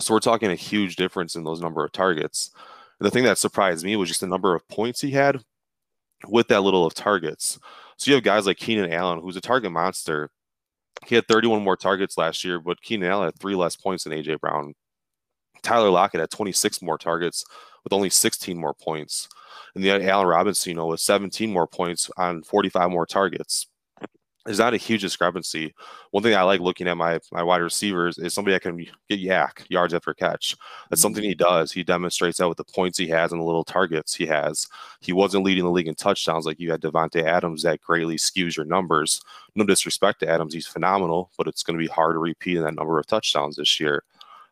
So 0.02 0.14
we're 0.14 0.20
talking 0.20 0.50
a 0.50 0.56
huge 0.56 0.96
difference 0.96 1.36
in 1.36 1.44
those 1.44 1.60
number 1.60 1.84
of 1.84 1.92
targets. 1.92 2.50
And 2.98 3.06
the 3.06 3.10
thing 3.10 3.24
that 3.24 3.38
surprised 3.38 3.84
me 3.84 3.96
was 3.96 4.08
just 4.08 4.20
the 4.20 4.26
number 4.26 4.54
of 4.54 4.66
points 4.68 5.00
he 5.00 5.12
had 5.12 5.42
with 6.28 6.48
that 6.48 6.62
little 6.62 6.86
of 6.86 6.94
targets. 6.94 7.58
So 7.96 8.10
you 8.10 8.14
have 8.16 8.24
guys 8.24 8.46
like 8.46 8.56
Keenan 8.56 8.92
Allen, 8.92 9.20
who's 9.20 9.36
a 9.36 9.40
target 9.40 9.72
monster. 9.72 10.30
He 11.06 11.14
had 11.14 11.26
31 11.26 11.62
more 11.62 11.76
targets 11.76 12.18
last 12.18 12.44
year, 12.44 12.60
but 12.60 12.82
Keenan 12.82 13.10
Allen 13.10 13.26
had 13.26 13.38
three 13.38 13.54
less 13.54 13.76
points 13.76 14.04
than 14.04 14.12
AJ 14.12 14.40
Brown. 14.40 14.74
Tyler 15.62 15.90
Lockett 15.90 16.20
had 16.20 16.30
26 16.30 16.82
more 16.82 16.98
targets 16.98 17.44
with 17.84 17.92
only 17.92 18.10
16 18.10 18.58
more 18.58 18.74
points. 18.74 19.28
And 19.74 19.82
the 19.82 20.08
Allen 20.08 20.26
Robinson, 20.26 20.70
you 20.70 20.76
know, 20.76 20.86
with 20.86 21.00
17 21.00 21.52
more 21.52 21.66
points 21.66 22.10
on 22.16 22.42
45 22.42 22.90
more 22.90 23.06
targets 23.06 23.66
is 24.46 24.58
not 24.58 24.74
a 24.74 24.78
huge 24.78 25.02
discrepancy. 25.02 25.74
One 26.10 26.22
thing 26.22 26.34
I 26.34 26.42
like 26.42 26.60
looking 26.60 26.88
at 26.88 26.96
my 26.96 27.20
my 27.30 27.42
wide 27.42 27.62
receivers 27.62 28.18
is 28.18 28.34
somebody 28.34 28.54
that 28.54 28.62
can 28.62 28.76
get 29.08 29.20
yak 29.20 29.64
yards 29.68 29.94
after 29.94 30.12
catch. 30.14 30.56
That's 30.90 31.00
mm-hmm. 31.00 31.02
something 31.02 31.24
he 31.24 31.34
does. 31.34 31.70
He 31.70 31.84
demonstrates 31.84 32.38
that 32.38 32.48
with 32.48 32.58
the 32.58 32.64
points 32.64 32.98
he 32.98 33.06
has 33.08 33.32
and 33.32 33.40
the 33.40 33.44
little 33.44 33.64
targets 33.64 34.14
he 34.14 34.26
has. 34.26 34.68
He 35.00 35.12
wasn't 35.12 35.44
leading 35.44 35.64
the 35.64 35.70
league 35.70 35.88
in 35.88 35.94
touchdowns 35.94 36.44
like 36.44 36.58
you 36.58 36.70
had 36.70 36.80
Davante 36.80 37.22
Adams 37.22 37.62
that 37.62 37.80
greatly 37.80 38.16
skews 38.16 38.56
your 38.56 38.66
numbers. 38.66 39.20
No 39.54 39.64
disrespect 39.64 40.20
to 40.20 40.28
Adams, 40.28 40.54
he's 40.54 40.66
phenomenal, 40.66 41.30
but 41.38 41.46
it's 41.46 41.62
going 41.62 41.78
to 41.78 41.82
be 41.82 41.92
hard 41.92 42.14
to 42.14 42.18
repeat 42.18 42.56
in 42.56 42.64
that 42.64 42.74
number 42.74 42.98
of 42.98 43.06
touchdowns 43.06 43.56
this 43.56 43.78
year. 43.78 44.02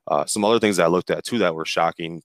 Uh, 0.06 0.24
some 0.24 0.44
other 0.44 0.58
things 0.60 0.76
that 0.76 0.84
I 0.84 0.88
looked 0.88 1.10
at 1.10 1.24
too 1.24 1.38
that 1.38 1.54
were 1.54 1.64
shocking. 1.64 2.22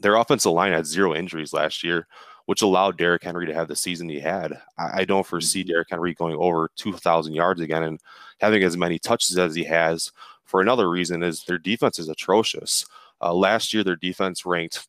Their 0.00 0.16
offensive 0.16 0.52
line 0.52 0.72
had 0.72 0.86
zero 0.86 1.14
injuries 1.14 1.52
last 1.52 1.84
year 1.84 2.06
which 2.50 2.62
allowed 2.62 2.98
Derrick 2.98 3.22
Henry 3.22 3.46
to 3.46 3.54
have 3.54 3.68
the 3.68 3.76
season 3.76 4.08
he 4.08 4.18
had. 4.18 4.60
I, 4.76 5.02
I 5.02 5.04
don't 5.04 5.24
foresee 5.24 5.60
mm-hmm. 5.60 5.68
Derrick 5.68 5.88
Henry 5.88 6.14
going 6.14 6.34
over 6.34 6.68
2,000 6.74 7.32
yards 7.32 7.60
again 7.60 7.84
and 7.84 8.00
having 8.40 8.64
as 8.64 8.76
many 8.76 8.98
touches 8.98 9.38
as 9.38 9.54
he 9.54 9.62
has. 9.62 10.10
For 10.46 10.60
another 10.60 10.90
reason, 10.90 11.22
is 11.22 11.44
their 11.44 11.58
defense 11.58 12.00
is 12.00 12.08
atrocious. 12.08 12.86
Uh, 13.22 13.32
last 13.34 13.72
year, 13.72 13.84
their 13.84 13.94
defense 13.94 14.44
ranked 14.44 14.88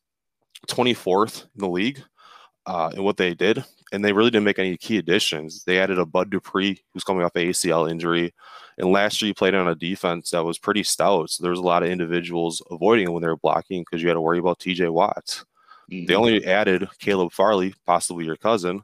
24th 0.69 1.43
in 1.43 1.59
the 1.59 1.69
league 1.69 2.01
uh, 2.65 2.89
in 2.95 3.03
what 3.03 3.17
they 3.17 3.35
did, 3.35 3.63
and 3.91 4.03
they 4.03 4.11
really 4.11 4.31
didn't 4.31 4.45
make 4.45 4.57
any 4.57 4.75
key 4.75 4.97
additions. 4.97 5.63
They 5.63 5.79
added 5.79 5.99
a 5.99 6.05
Bud 6.07 6.31
Dupree, 6.31 6.81
who's 6.95 7.03
coming 7.03 7.23
off 7.23 7.35
an 7.35 7.43
ACL 7.43 7.91
injury, 7.91 8.33
and 8.79 8.91
last 8.91 9.21
year 9.21 9.27
he 9.27 9.33
played 9.35 9.53
on 9.53 9.67
a 9.67 9.75
defense 9.75 10.31
that 10.31 10.43
was 10.43 10.57
pretty 10.57 10.81
stout. 10.81 11.29
So 11.29 11.43
there 11.43 11.51
was 11.51 11.59
a 11.59 11.61
lot 11.61 11.83
of 11.83 11.89
individuals 11.89 12.59
avoiding 12.71 13.05
him 13.05 13.13
when 13.13 13.21
they 13.21 13.29
were 13.29 13.37
blocking 13.37 13.83
because 13.83 14.01
you 14.01 14.07
had 14.07 14.15
to 14.15 14.21
worry 14.21 14.39
about 14.39 14.57
T.J. 14.57 14.89
Watts. 14.89 15.45
Mm-hmm. 15.91 16.05
They 16.05 16.15
only 16.15 16.45
added 16.45 16.87
Caleb 16.99 17.31
Farley, 17.33 17.73
possibly 17.85 18.25
your 18.25 18.37
cousin, 18.37 18.81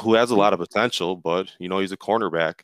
who 0.00 0.14
has 0.14 0.30
a 0.30 0.36
lot 0.36 0.52
of 0.52 0.58
potential, 0.58 1.16
but 1.16 1.50
you 1.58 1.68
know 1.68 1.78
he's 1.78 1.92
a 1.92 1.96
cornerback 1.96 2.60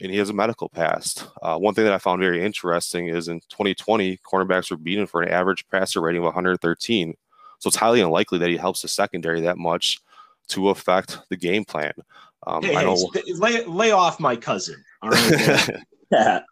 and 0.00 0.10
he 0.10 0.18
has 0.18 0.30
a 0.30 0.34
medical 0.34 0.68
past. 0.68 1.26
Uh, 1.42 1.56
one 1.56 1.74
thing 1.74 1.84
that 1.84 1.92
I 1.92 1.98
found 1.98 2.20
very 2.20 2.42
interesting 2.42 3.08
is 3.08 3.28
in 3.28 3.40
2020, 3.50 4.18
cornerbacks 4.18 4.70
were 4.70 4.76
beaten 4.76 5.06
for 5.06 5.22
an 5.22 5.28
average 5.28 5.66
passer 5.68 6.00
rating 6.00 6.20
of 6.20 6.24
113. 6.24 7.14
So 7.58 7.68
it's 7.68 7.76
highly 7.76 8.00
unlikely 8.00 8.38
that 8.38 8.48
he 8.48 8.56
helps 8.56 8.82
the 8.82 8.88
secondary 8.88 9.40
that 9.42 9.58
much 9.58 10.00
to 10.48 10.70
affect 10.70 11.18
the 11.28 11.36
game 11.36 11.64
plan. 11.64 11.92
Um, 12.46 12.62
hey, 12.62 12.74
I 12.74 12.82
don't 12.82 12.98
hey, 13.14 13.22
lay, 13.34 13.64
lay 13.66 13.92
off 13.92 14.18
my 14.18 14.34
cousin. 14.34 14.82
All 15.02 15.10
right. 15.10 15.68
yeah. 16.10 16.40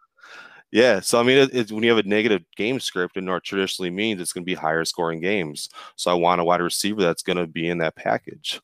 Yeah, 0.71 1.01
so 1.01 1.19
I 1.19 1.23
mean, 1.23 1.49
it, 1.51 1.71
when 1.71 1.83
you 1.83 1.89
have 1.93 2.03
a 2.05 2.07
negative 2.07 2.43
game 2.55 2.79
script, 2.79 3.17
and 3.17 3.27
what 3.29 3.43
traditionally 3.43 3.89
means 3.89 4.21
it's 4.21 4.31
going 4.31 4.43
to 4.43 4.49
be 4.49 4.53
higher 4.53 4.85
scoring 4.85 5.19
games. 5.19 5.69
So 5.97 6.09
I 6.09 6.13
want 6.13 6.39
a 6.39 6.45
wide 6.45 6.61
receiver 6.61 7.01
that's 7.01 7.23
going 7.23 7.37
to 7.37 7.47
be 7.47 7.67
in 7.69 7.77
that 7.79 7.95
package. 7.95 8.61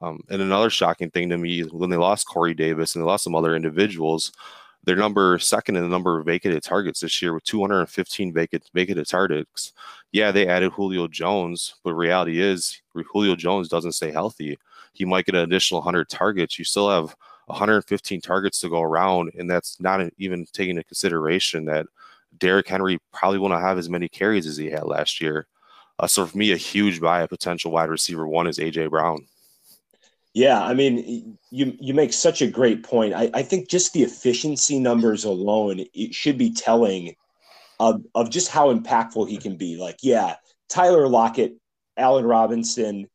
Um, 0.00 0.20
and 0.30 0.40
another 0.40 0.70
shocking 0.70 1.10
thing 1.10 1.28
to 1.28 1.36
me 1.36 1.62
when 1.64 1.90
they 1.90 1.98
lost 1.98 2.26
Corey 2.26 2.54
Davis 2.54 2.94
and 2.94 3.02
they 3.02 3.06
lost 3.06 3.24
some 3.24 3.34
other 3.34 3.54
individuals, 3.54 4.32
their 4.84 4.96
number 4.96 5.38
second 5.38 5.76
in 5.76 5.82
the 5.82 5.88
number 5.90 6.18
of 6.18 6.24
vacated 6.24 6.62
targets 6.62 7.00
this 7.00 7.20
year 7.20 7.34
with 7.34 7.44
215 7.44 8.32
vacant 8.32 8.70
vacated 8.72 9.06
targets. 9.06 9.72
Yeah, 10.12 10.32
they 10.32 10.46
added 10.48 10.72
Julio 10.72 11.06
Jones, 11.08 11.74
but 11.84 11.92
reality 11.94 12.40
is 12.40 12.80
Julio 12.94 13.36
Jones 13.36 13.68
doesn't 13.68 13.92
stay 13.92 14.10
healthy. 14.10 14.58
He 14.94 15.04
might 15.04 15.26
get 15.26 15.34
an 15.34 15.42
additional 15.42 15.80
100 15.80 16.08
targets. 16.08 16.58
You 16.58 16.64
still 16.64 16.88
have 16.88 17.14
115 17.50 18.20
targets 18.20 18.60
to 18.60 18.68
go 18.68 18.80
around, 18.82 19.32
and 19.38 19.50
that's 19.50 19.80
not 19.80 20.00
even 20.18 20.46
taking 20.52 20.76
into 20.76 20.84
consideration 20.84 21.64
that 21.66 21.86
Derrick 22.38 22.68
Henry 22.68 22.98
probably 23.12 23.38
will 23.38 23.48
not 23.48 23.60
have 23.60 23.78
as 23.78 23.88
many 23.88 24.08
carries 24.08 24.46
as 24.46 24.56
he 24.56 24.70
had 24.70 24.84
last 24.84 25.20
year. 25.20 25.46
Uh, 25.98 26.06
so 26.06 26.26
for 26.26 26.36
me, 26.36 26.52
a 26.52 26.56
huge 26.56 27.00
buy, 27.00 27.22
a 27.22 27.28
potential 27.28 27.70
wide 27.70 27.90
receiver 27.90 28.26
one 28.26 28.46
is 28.46 28.58
AJ 28.58 28.90
Brown. 28.90 29.26
Yeah, 30.32 30.62
I 30.62 30.74
mean, 30.74 31.36
you 31.50 31.76
you 31.80 31.92
make 31.92 32.12
such 32.12 32.40
a 32.40 32.46
great 32.46 32.84
point. 32.84 33.14
I, 33.14 33.30
I 33.34 33.42
think 33.42 33.68
just 33.68 33.92
the 33.92 34.04
efficiency 34.04 34.78
numbers 34.78 35.24
alone 35.24 35.84
it 35.92 36.14
should 36.14 36.38
be 36.38 36.52
telling 36.52 37.16
of, 37.80 38.04
of 38.14 38.30
just 38.30 38.48
how 38.48 38.72
impactful 38.72 39.28
he 39.28 39.38
can 39.38 39.56
be. 39.56 39.76
Like, 39.76 39.98
yeah, 40.02 40.36
Tyler 40.68 41.08
Lockett, 41.08 41.56
Allen 41.96 42.24
Robinson, 42.24 43.08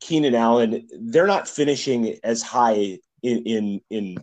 Keenan 0.00 0.34
Allen, 0.34 0.86
they're 1.00 1.26
not 1.26 1.48
finishing 1.48 2.18
as 2.22 2.42
high 2.42 2.98
in 3.22 3.42
in, 3.44 3.80
in 3.90 4.18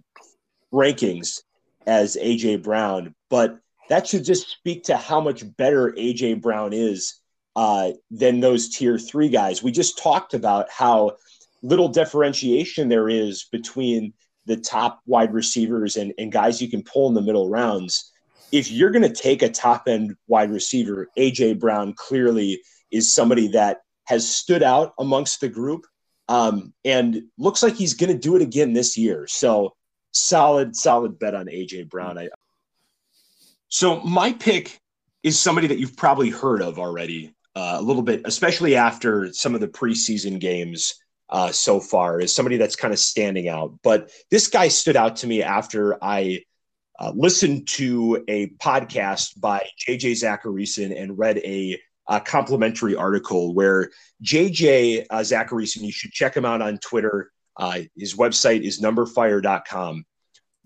rankings 0.73 1.41
as 1.87 2.17
AJ 2.21 2.63
Brown, 2.63 3.13
but 3.29 3.59
that 3.89 4.07
should 4.07 4.25
just 4.25 4.49
speak 4.49 4.85
to 4.85 4.97
how 4.97 5.21
much 5.21 5.43
better 5.57 5.91
AJ 5.91 6.41
Brown 6.41 6.73
is 6.73 7.19
uh, 7.55 7.91
than 8.11 8.39
those 8.39 8.69
tier 8.69 8.97
three 8.97 9.29
guys. 9.29 9.63
We 9.63 9.71
just 9.71 9.97
talked 9.97 10.33
about 10.33 10.69
how 10.69 11.17
little 11.61 11.87
differentiation 11.87 12.89
there 12.89 13.09
is 13.09 13.47
between 13.51 14.13
the 14.45 14.57
top 14.57 14.99
wide 15.05 15.33
receivers 15.33 15.95
and, 15.95 16.13
and 16.17 16.31
guys 16.31 16.61
you 16.61 16.69
can 16.69 16.83
pull 16.83 17.07
in 17.07 17.13
the 17.13 17.21
middle 17.21 17.49
rounds. 17.49 18.11
If 18.51 18.71
you're 18.71 18.91
going 18.91 19.01
to 19.01 19.21
take 19.21 19.41
a 19.41 19.49
top 19.49 19.87
end 19.87 20.15
wide 20.27 20.51
receiver, 20.51 21.07
AJ 21.17 21.59
Brown 21.59 21.93
clearly 21.93 22.61
is 22.91 23.13
somebody 23.13 23.47
that 23.49 23.81
has 24.05 24.29
stood 24.29 24.61
out 24.61 24.93
amongst 24.99 25.41
the 25.41 25.49
group 25.49 25.85
Um, 26.27 26.73
and 26.83 27.23
looks 27.37 27.61
like 27.61 27.75
he's 27.75 27.93
going 27.93 28.11
to 28.11 28.17
do 28.17 28.35
it 28.35 28.41
again 28.41 28.73
this 28.73 28.97
year. 28.97 29.27
So 29.27 29.75
solid, 30.11 30.75
solid 30.75 31.19
bet 31.19 31.35
on 31.35 31.45
AJ 31.45 31.89
Brown. 31.89 32.17
I, 32.17 32.29
so 33.67 33.99
my 34.01 34.33
pick 34.33 34.79
is 35.23 35.39
somebody 35.39 35.67
that 35.67 35.77
you've 35.77 35.97
probably 35.97 36.29
heard 36.29 36.61
of 36.61 36.79
already 36.79 37.33
uh, 37.55 37.77
a 37.79 37.81
little 37.81 38.01
bit, 38.01 38.21
especially 38.25 38.75
after 38.75 39.31
some 39.33 39.55
of 39.55 39.61
the 39.61 39.67
preseason 39.67 40.39
games 40.39 40.95
uh, 41.29 41.51
so 41.51 41.79
far, 41.79 42.19
is 42.19 42.33
somebody 42.33 42.57
that's 42.57 42.75
kind 42.75 42.93
of 42.93 42.99
standing 42.99 43.49
out. 43.49 43.73
But 43.83 44.11
this 44.29 44.47
guy 44.47 44.67
stood 44.67 44.95
out 44.95 45.17
to 45.17 45.27
me 45.27 45.41
after 45.41 46.03
I 46.03 46.43
uh, 46.99 47.11
listened 47.15 47.67
to 47.67 48.23
a 48.27 48.47
podcast 48.61 49.39
by 49.39 49.67
JJ 49.87 50.11
Zachariason 50.23 50.95
and 50.95 51.17
read 51.17 51.39
a, 51.39 51.79
a 52.07 52.19
complimentary 52.21 52.95
article 52.95 53.53
where 53.53 53.89
JJ 54.23 55.05
uh, 55.09 55.19
Zachariason, 55.19 55.81
you 55.81 55.91
should 55.91 56.11
check 56.11 56.35
him 56.35 56.45
out 56.45 56.61
on 56.61 56.77
Twitter. 56.77 57.31
Uh, 57.57 57.81
his 57.97 58.15
website 58.15 58.61
is 58.61 58.81
numberfire.com. 58.81 60.05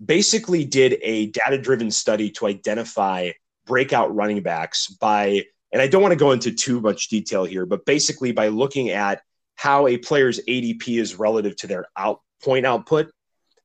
Basically, 0.04 0.64
did 0.64 0.98
a 1.02 1.26
data 1.26 1.58
driven 1.58 1.90
study 1.90 2.30
to 2.32 2.46
identify 2.46 3.30
breakout 3.66 4.14
running 4.14 4.42
backs 4.42 4.88
by, 4.88 5.44
and 5.72 5.82
I 5.82 5.86
don't 5.86 6.02
want 6.02 6.12
to 6.12 6.16
go 6.16 6.32
into 6.32 6.52
too 6.52 6.80
much 6.80 7.08
detail 7.08 7.44
here, 7.44 7.66
but 7.66 7.84
basically 7.84 8.32
by 8.32 8.48
looking 8.48 8.90
at 8.90 9.22
how 9.56 9.86
a 9.86 9.98
player's 9.98 10.40
ADP 10.40 11.00
is 11.00 11.18
relative 11.18 11.54
to 11.56 11.66
their 11.66 11.86
out 11.96 12.20
point 12.42 12.64
output 12.64 13.10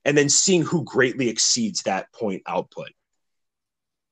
and 0.04 0.18
then 0.18 0.30
seeing 0.30 0.62
who 0.62 0.84
greatly 0.84 1.30
exceeds 1.30 1.84
that 1.84 2.12
point 2.14 2.44
output. 2.46 2.90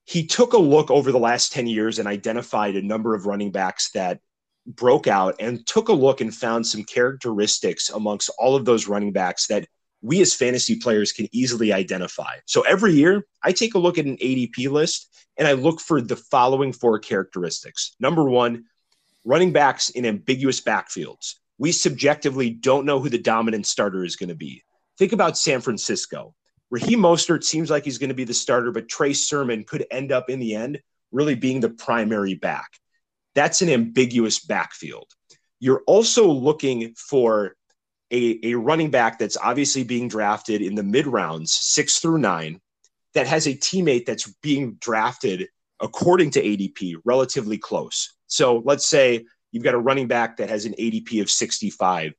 He 0.05 0.25
took 0.25 0.53
a 0.53 0.57
look 0.57 0.91
over 0.91 1.11
the 1.11 1.19
last 1.19 1.53
10 1.53 1.67
years 1.67 1.99
and 1.99 2.07
identified 2.07 2.75
a 2.75 2.81
number 2.81 3.15
of 3.15 3.25
running 3.25 3.51
backs 3.51 3.91
that 3.91 4.19
broke 4.65 5.07
out 5.07 5.35
and 5.39 5.65
took 5.65 5.89
a 5.89 5.93
look 5.93 6.21
and 6.21 6.33
found 6.33 6.65
some 6.65 6.83
characteristics 6.83 7.89
amongst 7.89 8.29
all 8.37 8.55
of 8.55 8.65
those 8.65 8.87
running 8.87 9.11
backs 9.11 9.47
that 9.47 9.67
we 10.01 10.21
as 10.21 10.33
fantasy 10.33 10.75
players 10.75 11.11
can 11.11 11.27
easily 11.31 11.71
identify. 11.71 12.35
So 12.45 12.61
every 12.61 12.93
year, 12.93 13.25
I 13.41 13.53
take 13.53 13.75
a 13.75 13.79
look 13.79 13.97
at 13.97 14.05
an 14.05 14.17
ADP 14.17 14.69
list 14.69 15.09
and 15.37 15.47
I 15.47 15.53
look 15.53 15.79
for 15.79 16.01
the 16.01 16.17
following 16.17 16.73
four 16.73 16.99
characteristics. 16.99 17.95
Number 17.99 18.29
one, 18.29 18.65
running 19.23 19.53
backs 19.53 19.89
in 19.89 20.05
ambiguous 20.05 20.59
backfields. 20.61 21.35
We 21.57 21.71
subjectively 21.71 22.49
don't 22.49 22.85
know 22.85 22.99
who 22.99 23.09
the 23.09 23.17
dominant 23.17 23.65
starter 23.65 24.03
is 24.03 24.17
going 24.17 24.29
to 24.29 24.35
be. 24.35 24.63
Think 24.97 25.13
about 25.13 25.37
San 25.37 25.61
Francisco. 25.61 26.35
Raheem 26.73 27.01
Mostert 27.01 27.43
seems 27.43 27.69
like 27.69 27.83
he's 27.83 27.99
going 27.99 28.09
to 28.09 28.15
be 28.15 28.23
the 28.23 28.33
starter, 28.33 28.71
but 28.71 28.89
Trey 28.89 29.13
Sermon 29.13 29.63
could 29.63 29.85
end 29.91 30.11
up 30.11 30.31
in 30.31 30.39
the 30.39 30.55
end 30.55 30.79
really 31.11 31.35
being 31.35 31.59
the 31.59 31.69
primary 31.69 32.33
back. 32.33 32.67
That's 33.35 33.61
an 33.61 33.69
ambiguous 33.69 34.43
backfield. 34.43 35.05
You're 35.59 35.83
also 35.85 36.27
looking 36.27 36.95
for 36.95 37.55
a, 38.09 38.39
a 38.41 38.55
running 38.55 38.89
back 38.89 39.19
that's 39.19 39.37
obviously 39.37 39.83
being 39.83 40.07
drafted 40.07 40.63
in 40.63 40.73
the 40.73 40.81
mid 40.81 41.05
rounds, 41.05 41.53
six 41.53 41.99
through 41.99 42.17
nine, 42.17 42.59
that 43.13 43.27
has 43.27 43.45
a 43.45 43.53
teammate 43.53 44.07
that's 44.07 44.33
being 44.41 44.73
drafted 44.81 45.49
according 45.79 46.31
to 46.31 46.41
ADP 46.41 46.95
relatively 47.05 47.59
close. 47.59 48.15
So 48.25 48.63
let's 48.65 48.87
say 48.87 49.25
you've 49.51 49.63
got 49.63 49.75
a 49.75 49.79
running 49.79 50.07
back 50.07 50.37
that 50.37 50.49
has 50.49 50.65
an 50.65 50.73
ADP 50.79 51.21
of 51.21 51.29
65 51.29 52.13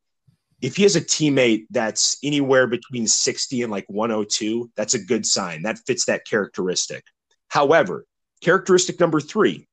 if 0.60 0.76
he 0.76 0.82
has 0.82 0.96
a 0.96 1.00
teammate 1.00 1.66
that's 1.70 2.16
anywhere 2.22 2.66
between 2.66 3.06
60 3.06 3.62
and 3.62 3.70
like 3.72 3.84
102, 3.88 4.70
that's 4.76 4.94
a 4.94 4.98
good 4.98 5.26
sign. 5.26 5.62
That 5.62 5.78
fits 5.86 6.06
that 6.06 6.26
characteristic. 6.26 7.04
However, 7.48 8.06
characteristic 8.42 8.98
number 9.00 9.20
three, 9.20 9.66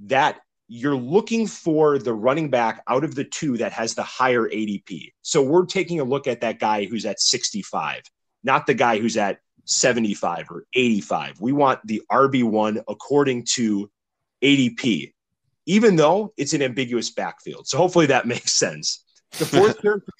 that 0.00 0.40
you're 0.68 0.96
looking 0.96 1.46
for 1.46 1.98
the 1.98 2.12
running 2.12 2.50
back 2.50 2.82
out 2.86 3.02
of 3.02 3.14
the 3.14 3.24
two 3.24 3.56
that 3.56 3.72
has 3.72 3.94
the 3.94 4.02
higher 4.02 4.48
ADP. 4.48 5.12
So 5.22 5.42
we're 5.42 5.64
taking 5.64 5.98
a 6.00 6.04
look 6.04 6.26
at 6.26 6.42
that 6.42 6.58
guy 6.58 6.84
who's 6.84 7.06
at 7.06 7.20
65, 7.20 8.02
not 8.44 8.66
the 8.66 8.74
guy 8.74 8.98
who's 8.98 9.16
at 9.16 9.40
75 9.64 10.50
or 10.50 10.64
85. 10.74 11.40
We 11.40 11.52
want 11.52 11.80
the 11.86 12.02
RB1 12.10 12.82
according 12.86 13.46
to 13.52 13.90
ADP, 14.42 15.12
even 15.66 15.96
though 15.96 16.32
it's 16.36 16.52
an 16.52 16.62
ambiguous 16.62 17.10
backfield. 17.10 17.66
So 17.66 17.78
hopefully 17.78 18.06
that 18.06 18.26
makes 18.26 18.52
sense. 18.52 19.04
The 19.32 19.46
fourth 19.46 19.82
character 19.82 20.12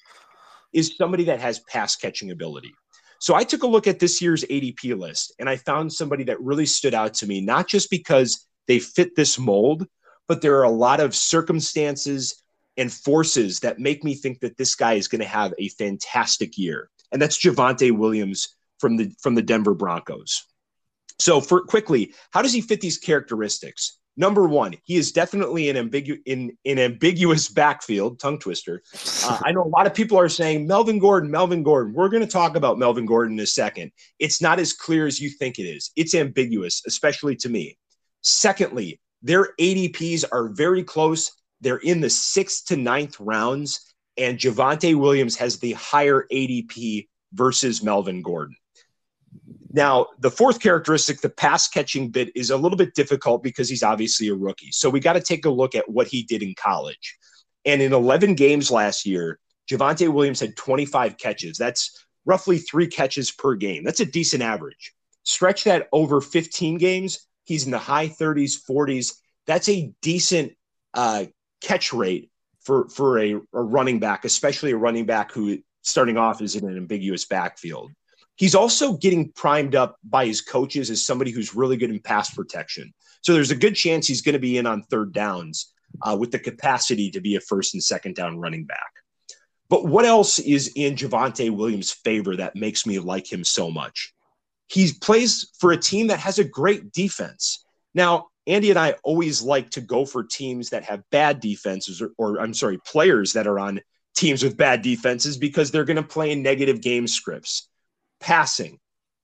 is 0.73 0.95
somebody 0.97 1.25
that 1.25 1.39
has 1.39 1.59
pass 1.61 1.95
catching 1.95 2.31
ability. 2.31 2.73
So 3.19 3.35
I 3.35 3.43
took 3.43 3.63
a 3.63 3.67
look 3.67 3.87
at 3.87 3.99
this 3.99 4.21
year's 4.21 4.45
ADP 4.45 4.97
list 4.97 5.33
and 5.39 5.49
I 5.49 5.57
found 5.57 5.91
somebody 5.91 6.23
that 6.25 6.39
really 6.41 6.65
stood 6.65 6.93
out 6.93 7.13
to 7.15 7.27
me, 7.27 7.41
not 7.41 7.67
just 7.67 7.89
because 7.89 8.47
they 8.67 8.79
fit 8.79 9.15
this 9.15 9.37
mold, 9.37 9.85
but 10.27 10.41
there 10.41 10.57
are 10.57 10.63
a 10.63 10.69
lot 10.69 10.99
of 10.99 11.15
circumstances 11.15 12.41
and 12.77 12.93
forces 12.93 13.59
that 13.59 13.79
make 13.79 14.03
me 14.03 14.15
think 14.15 14.39
that 14.39 14.57
this 14.57 14.75
guy 14.75 14.93
is 14.93 15.09
going 15.09 15.21
to 15.21 15.27
have 15.27 15.53
a 15.57 15.67
fantastic 15.69 16.57
year. 16.57 16.89
And 17.11 17.21
that's 17.21 17.37
Javonte 17.37 17.91
Williams 17.91 18.55
from 18.79 18.95
the 18.95 19.11
from 19.21 19.35
the 19.35 19.41
Denver 19.41 19.73
Broncos. 19.73 20.45
So 21.19 21.41
for 21.41 21.61
quickly, 21.65 22.13
how 22.31 22.41
does 22.41 22.53
he 22.53 22.61
fit 22.61 22.79
these 22.79 22.97
characteristics? 22.97 23.99
Number 24.19 24.49
one, 24.49 24.75
he 24.83 24.97
is 24.97 25.13
definitely 25.13 25.69
an 25.69 25.77
ambiguous 25.77 26.19
in 26.25 26.51
an 26.65 26.77
ambiguous 26.77 27.47
backfield, 27.47 28.19
tongue 28.19 28.37
twister. 28.37 28.83
Uh, 29.23 29.39
I 29.45 29.53
know 29.53 29.63
a 29.63 29.71
lot 29.71 29.87
of 29.87 29.93
people 29.93 30.19
are 30.19 30.27
saying 30.27 30.67
Melvin 30.67 30.99
Gordon, 30.99 31.31
Melvin 31.31 31.63
Gordon. 31.63 31.93
We're 31.93 32.09
going 32.09 32.25
to 32.25 32.27
talk 32.27 32.57
about 32.57 32.77
Melvin 32.77 33.05
Gordon 33.05 33.39
in 33.39 33.43
a 33.43 33.47
second. 33.47 33.93
It's 34.19 34.41
not 34.41 34.59
as 34.59 34.73
clear 34.73 35.07
as 35.07 35.21
you 35.21 35.29
think 35.29 35.57
it 35.57 35.63
is. 35.63 35.91
It's 35.95 36.13
ambiguous, 36.13 36.81
especially 36.85 37.37
to 37.37 37.47
me. 37.47 37.77
Secondly, 38.21 38.99
their 39.21 39.53
ADPs 39.57 40.25
are 40.33 40.49
very 40.49 40.83
close. 40.83 41.31
They're 41.61 41.77
in 41.77 42.01
the 42.01 42.09
sixth 42.09 42.65
to 42.65 42.75
ninth 42.75 43.17
rounds, 43.21 43.95
and 44.17 44.37
Javonte 44.37 44.95
Williams 44.95 45.37
has 45.37 45.59
the 45.59 45.71
higher 45.73 46.27
ADP 46.29 47.07
versus 47.31 47.81
Melvin 47.81 48.21
Gordon. 48.21 48.57
Now, 49.71 50.07
the 50.19 50.31
fourth 50.31 50.59
characteristic, 50.59 51.21
the 51.21 51.29
pass 51.29 51.67
catching 51.67 52.09
bit, 52.09 52.31
is 52.35 52.49
a 52.49 52.57
little 52.57 52.77
bit 52.77 52.95
difficult 52.95 53.43
because 53.43 53.69
he's 53.69 53.83
obviously 53.83 54.27
a 54.29 54.35
rookie. 54.35 54.71
So 54.71 54.89
we 54.89 54.99
got 54.99 55.13
to 55.13 55.21
take 55.21 55.45
a 55.45 55.49
look 55.49 55.75
at 55.75 55.89
what 55.89 56.07
he 56.07 56.23
did 56.23 56.41
in 56.41 56.55
college. 56.55 57.17
And 57.65 57.81
in 57.81 57.93
11 57.93 58.35
games 58.35 58.71
last 58.71 59.05
year, 59.05 59.39
Javonte 59.69 60.11
Williams 60.11 60.39
had 60.39 60.55
25 60.55 61.17
catches. 61.17 61.57
That's 61.57 62.05
roughly 62.25 62.57
three 62.57 62.87
catches 62.87 63.31
per 63.31 63.55
game. 63.55 63.83
That's 63.83 63.99
a 63.99 64.05
decent 64.05 64.41
average. 64.41 64.93
Stretch 65.23 65.65
that 65.65 65.87
over 65.91 66.21
15 66.21 66.77
games, 66.79 67.27
he's 67.43 67.65
in 67.65 67.71
the 67.71 67.77
high 67.77 68.07
30s, 68.07 68.53
40s. 68.67 69.13
That's 69.45 69.69
a 69.69 69.93
decent 70.01 70.53
uh, 70.95 71.25
catch 71.61 71.93
rate 71.93 72.31
for 72.61 72.89
for 72.89 73.19
a, 73.19 73.33
a 73.33 73.61
running 73.61 73.99
back, 73.99 74.25
especially 74.25 74.71
a 74.71 74.77
running 74.77 75.05
back 75.05 75.31
who 75.31 75.59
starting 75.81 76.17
off 76.17 76.41
is 76.41 76.55
in 76.55 76.67
an 76.67 76.77
ambiguous 76.77 77.25
backfield. 77.25 77.91
He's 78.39 78.55
also 78.55 78.93
getting 78.93 79.33
primed 79.33 79.75
up 79.75 79.97
by 80.01 80.25
his 80.25 80.39
coaches 80.39 80.89
as 80.89 81.03
somebody 81.03 81.29
who's 81.29 81.53
really 81.53 81.75
good 81.75 81.89
in 81.89 81.99
pass 81.99 82.33
protection. 82.33 82.93
So 83.19 83.33
there's 83.33 83.51
a 83.51 83.55
good 83.55 83.75
chance 83.75 84.07
he's 84.07 84.21
going 84.21 84.33
to 84.33 84.39
be 84.39 84.57
in 84.57 84.65
on 84.65 84.83
third 84.83 85.11
downs 85.11 85.73
uh, 86.03 86.15
with 86.17 86.31
the 86.31 86.39
capacity 86.39 87.11
to 87.11 87.19
be 87.19 87.35
a 87.35 87.41
first 87.41 87.73
and 87.73 87.83
second 87.83 88.15
down 88.15 88.39
running 88.39 88.63
back. 88.63 88.91
But 89.67 89.87
what 89.87 90.05
else 90.05 90.39
is 90.39 90.71
in 90.77 90.95
Javonte 90.95 91.53
Williams' 91.53 91.91
favor 91.91 92.37
that 92.37 92.55
makes 92.55 92.85
me 92.85 92.97
like 92.97 93.29
him 93.29 93.43
so 93.43 93.69
much? 93.69 94.13
He 94.67 94.89
plays 95.01 95.51
for 95.59 95.73
a 95.73 95.77
team 95.77 96.07
that 96.07 96.19
has 96.19 96.39
a 96.39 96.45
great 96.45 96.93
defense. 96.93 97.65
Now, 97.93 98.27
Andy 98.47 98.69
and 98.69 98.79
I 98.79 98.95
always 99.03 99.41
like 99.41 99.69
to 99.71 99.81
go 99.81 100.05
for 100.05 100.23
teams 100.23 100.69
that 100.69 100.85
have 100.85 101.03
bad 101.11 101.41
defenses, 101.41 102.01
or, 102.01 102.11
or 102.17 102.39
I'm 102.39 102.53
sorry, 102.53 102.79
players 102.85 103.33
that 103.33 103.47
are 103.47 103.59
on 103.59 103.81
teams 104.15 104.43
with 104.43 104.55
bad 104.55 104.81
defenses 104.81 105.35
because 105.35 105.71
they're 105.71 105.83
going 105.83 105.97
to 105.97 106.03
play 106.03 106.31
in 106.31 106.41
negative 106.41 106.79
game 106.79 107.05
scripts 107.05 107.68
passing 108.19 108.79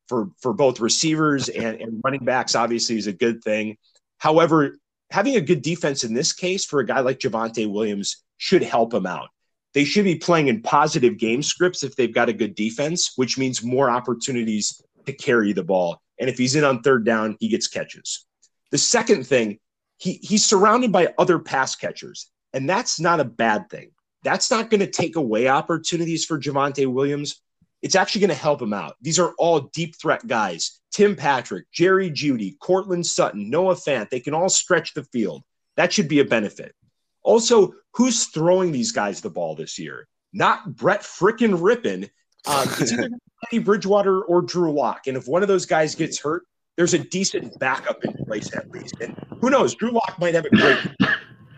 for 0.07 0.29
for 0.39 0.53
both 0.53 0.79
receivers 0.79 1.49
and, 1.49 1.81
and 1.81 2.01
running 2.03 2.23
backs 2.23 2.55
obviously 2.55 2.97
is 2.97 3.07
a 3.07 3.13
good 3.13 3.43
thing. 3.43 3.77
However, 4.17 4.77
having 5.09 5.35
a 5.35 5.41
good 5.41 5.61
defense 5.61 6.03
in 6.03 6.13
this 6.13 6.33
case 6.33 6.65
for 6.65 6.79
a 6.79 6.85
guy 6.85 6.99
like 6.99 7.19
Javonte 7.19 7.71
Williams 7.71 8.23
should 8.37 8.63
help 8.63 8.93
him 8.93 9.05
out. 9.05 9.29
They 9.73 9.83
should 9.83 10.05
be 10.05 10.15
playing 10.15 10.47
in 10.47 10.61
positive 10.61 11.17
game 11.17 11.43
scripts 11.43 11.83
if 11.83 11.95
they've 11.95 12.13
got 12.13 12.29
a 12.29 12.33
good 12.33 12.55
defense, 12.55 13.11
which 13.17 13.37
means 13.37 13.61
more 13.61 13.89
opportunities 13.89 14.81
to 15.05 15.13
carry 15.13 15.51
the 15.51 15.63
ball. 15.63 16.01
And 16.19 16.29
if 16.29 16.37
he's 16.37 16.55
in 16.55 16.63
on 16.63 16.81
third 16.81 17.05
down, 17.05 17.35
he 17.39 17.49
gets 17.49 17.67
catches. 17.67 18.25
The 18.71 18.77
second 18.77 19.27
thing, 19.27 19.59
he, 19.97 20.13
he's 20.21 20.45
surrounded 20.45 20.91
by 20.91 21.13
other 21.17 21.39
pass 21.39 21.75
catchers, 21.75 22.31
and 22.53 22.69
that's 22.69 22.99
not 22.99 23.19
a 23.19 23.25
bad 23.25 23.69
thing. 23.69 23.91
That's 24.23 24.49
not 24.49 24.69
going 24.69 24.79
to 24.79 24.89
take 24.89 25.17
away 25.17 25.49
opportunities 25.49 26.25
for 26.25 26.39
Javonte 26.39 26.91
Williams, 26.91 27.41
it's 27.85 27.93
actually 27.93 28.21
going 28.21 28.29
to 28.29 28.35
help 28.35 28.59
him 28.59 28.73
out. 28.73 28.95
These 28.99 29.19
are 29.19 29.35
all 29.37 29.69
deep 29.71 29.95
threat 29.95 30.25
guys. 30.25 30.79
Tim 30.91 31.15
Patrick, 31.15 31.67
Jerry 31.71 32.09
Jeudy, 32.09 32.57
Courtland 32.57 33.05
Sutton, 33.05 33.47
Noah 33.47 33.75
Fant, 33.75 34.09
they 34.09 34.19
can 34.19 34.33
all 34.33 34.49
stretch 34.49 34.95
the 34.95 35.03
field. 35.03 35.43
That 35.77 35.93
should 35.93 36.07
be 36.07 36.19
a 36.19 36.25
benefit. 36.25 36.73
Also, 37.21 37.73
who's 37.93 38.25
throwing 38.25 38.71
these 38.71 38.91
guys 38.91 39.21
the 39.21 39.29
ball 39.29 39.53
this 39.53 39.77
year? 39.77 40.07
Not 40.33 40.75
Brett 40.75 41.01
frickin' 41.01 41.59
Rypien. 41.59 42.09
Um, 42.47 42.67
it's 42.79 42.91
either 42.91 43.09
Teddy 43.45 43.59
Bridgewater 43.59 44.23
or 44.23 44.41
Drew 44.41 44.73
Lock. 44.73 45.05
And 45.05 45.15
if 45.15 45.27
one 45.27 45.43
of 45.43 45.47
those 45.47 45.67
guys 45.67 45.93
gets 45.93 46.19
hurt, 46.19 46.41
there's 46.77 46.95
a 46.95 46.99
decent 46.99 47.59
backup 47.59 48.03
in 48.03 48.13
place 48.25 48.51
at 48.55 48.67
least. 48.71 48.95
And 48.99 49.15
who 49.41 49.51
knows? 49.51 49.75
Drew 49.75 49.91
Lock 49.91 50.15
might 50.17 50.33
have 50.33 50.45
a 50.45 50.49
great. 50.49 50.79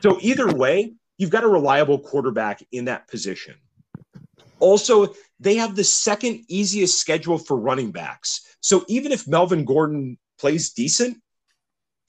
So 0.01 0.17
either 0.19 0.53
way, 0.53 0.91
you've 1.17 1.29
got 1.29 1.45
a 1.45 1.47
reliable 1.47 1.99
quarterback 1.99 2.61
in 2.73 2.83
that 2.85 3.07
position. 3.07 3.55
Also, 4.59 5.13
they 5.39 5.55
have 5.55 5.75
the 5.75 5.83
second 5.83 6.43
easiest 6.47 6.99
schedule 6.99 7.37
for 7.37 7.57
running 7.57 7.91
backs. 7.91 8.55
So 8.61 8.83
even 8.87 9.11
if 9.11 9.27
Melvin 9.27 9.65
Gordon 9.65 10.17
plays 10.39 10.71
decent, 10.71 11.17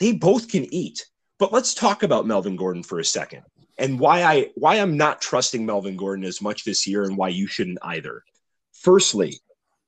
they 0.00 0.12
both 0.12 0.48
can 0.48 0.72
eat. 0.72 1.04
But 1.38 1.52
let's 1.52 1.74
talk 1.74 2.02
about 2.02 2.26
Melvin 2.26 2.56
Gordon 2.56 2.82
for 2.82 3.00
a 3.00 3.04
second 3.04 3.42
and 3.78 4.00
why 4.00 4.22
I 4.22 4.50
why 4.56 4.76
I'm 4.76 4.96
not 4.96 5.20
trusting 5.20 5.64
Melvin 5.64 5.96
Gordon 5.96 6.24
as 6.24 6.42
much 6.42 6.64
this 6.64 6.86
year 6.86 7.04
and 7.04 7.16
why 7.16 7.28
you 7.28 7.46
shouldn't 7.46 7.78
either. 7.82 8.24
Firstly, 8.72 9.38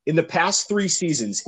in 0.06 0.16
the 0.16 0.22
past 0.22 0.68
3 0.68 0.88
seasons, 0.88 1.44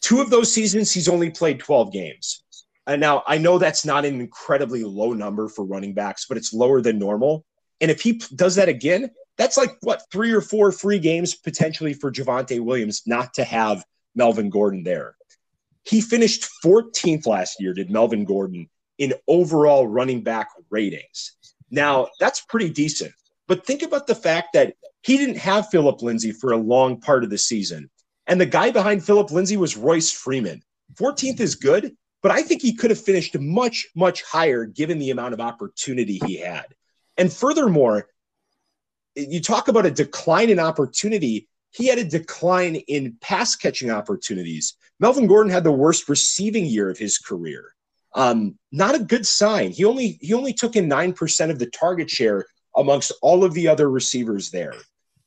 two 0.00 0.20
of 0.20 0.30
those 0.30 0.52
seasons 0.52 0.92
he's 0.92 1.08
only 1.08 1.30
played 1.30 1.60
12 1.60 1.92
games. 1.92 2.42
And 2.86 3.00
now 3.00 3.22
I 3.26 3.38
know 3.38 3.58
that's 3.58 3.84
not 3.84 4.04
an 4.04 4.20
incredibly 4.20 4.84
low 4.84 5.12
number 5.12 5.48
for 5.48 5.64
running 5.64 5.94
backs, 5.94 6.26
but 6.28 6.36
it's 6.36 6.52
lower 6.52 6.80
than 6.80 6.98
normal. 6.98 7.44
And 7.80 7.90
if 7.90 8.00
he 8.00 8.20
does 8.34 8.54
that 8.56 8.68
again, 8.68 9.10
that's 9.36 9.56
like 9.56 9.76
what 9.80 10.02
three 10.10 10.32
or 10.32 10.40
four 10.40 10.72
free 10.72 10.98
games 10.98 11.34
potentially 11.34 11.92
for 11.92 12.10
Javonte 12.10 12.60
Williams 12.60 13.02
not 13.06 13.34
to 13.34 13.44
have 13.44 13.84
Melvin 14.14 14.50
Gordon 14.50 14.82
there. 14.82 15.16
He 15.84 16.00
finished 16.00 16.48
14th 16.64 17.26
last 17.26 17.60
year, 17.60 17.72
did 17.72 17.90
Melvin 17.90 18.24
Gordon, 18.24 18.68
in 18.98 19.14
overall 19.28 19.86
running 19.86 20.22
back 20.22 20.48
ratings. 20.70 21.36
Now, 21.70 22.08
that's 22.18 22.40
pretty 22.40 22.70
decent. 22.70 23.12
But 23.46 23.64
think 23.64 23.82
about 23.82 24.06
the 24.06 24.14
fact 24.14 24.54
that 24.54 24.74
he 25.02 25.16
didn't 25.16 25.36
have 25.36 25.68
Philip 25.68 26.02
Lindsay 26.02 26.32
for 26.32 26.52
a 26.52 26.56
long 26.56 27.00
part 27.00 27.22
of 27.22 27.30
the 27.30 27.38
season. 27.38 27.90
And 28.26 28.40
the 28.40 28.46
guy 28.46 28.70
behind 28.70 29.04
Philip 29.04 29.30
Lindsay 29.30 29.56
was 29.56 29.76
Royce 29.76 30.10
Freeman. 30.10 30.62
14th 30.94 31.38
is 31.38 31.54
good, 31.54 31.96
but 32.22 32.32
I 32.32 32.42
think 32.42 32.62
he 32.62 32.74
could 32.74 32.90
have 32.90 33.00
finished 33.00 33.38
much, 33.38 33.86
much 33.94 34.22
higher 34.22 34.64
given 34.64 34.98
the 34.98 35.10
amount 35.10 35.34
of 35.34 35.40
opportunity 35.40 36.20
he 36.26 36.38
had. 36.38 36.66
And 37.16 37.32
furthermore, 37.32 38.08
you 39.16 39.40
talk 39.40 39.68
about 39.68 39.86
a 39.86 39.90
decline 39.90 40.50
in 40.50 40.58
opportunity. 40.58 41.48
He 41.70 41.86
had 41.86 41.98
a 41.98 42.04
decline 42.04 42.76
in 42.76 43.16
pass 43.20 43.56
catching 43.56 43.90
opportunities. 43.90 44.76
Melvin 45.00 45.26
Gordon 45.26 45.52
had 45.52 45.64
the 45.64 45.72
worst 45.72 46.08
receiving 46.08 46.66
year 46.66 46.88
of 46.90 46.98
his 46.98 47.18
career. 47.18 47.74
Um, 48.14 48.58
not 48.72 48.94
a 48.94 49.00
good 49.00 49.26
sign. 49.26 49.72
He 49.72 49.84
only 49.84 50.18
he 50.22 50.32
only 50.32 50.52
took 50.52 50.76
in 50.76 50.88
nine 50.88 51.12
percent 51.12 51.50
of 51.50 51.58
the 51.58 51.66
target 51.66 52.08
share 52.08 52.46
amongst 52.76 53.12
all 53.22 53.44
of 53.44 53.54
the 53.54 53.68
other 53.68 53.90
receivers 53.90 54.50
there. 54.50 54.74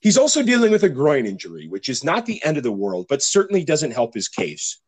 He's 0.02 0.18
also 0.18 0.42
dealing 0.42 0.72
with 0.72 0.84
a 0.84 0.90
groin 0.90 1.26
injury, 1.26 1.68
which 1.68 1.90
is 1.90 2.04
not 2.04 2.26
the 2.26 2.42
end 2.44 2.58
of 2.58 2.64
the 2.64 2.72
world, 2.72 3.08
but 3.10 3.22
certainly 3.22 3.64
doesn't 3.64 3.92
help 3.92 4.14
his 4.14 4.28
case. 4.28 4.80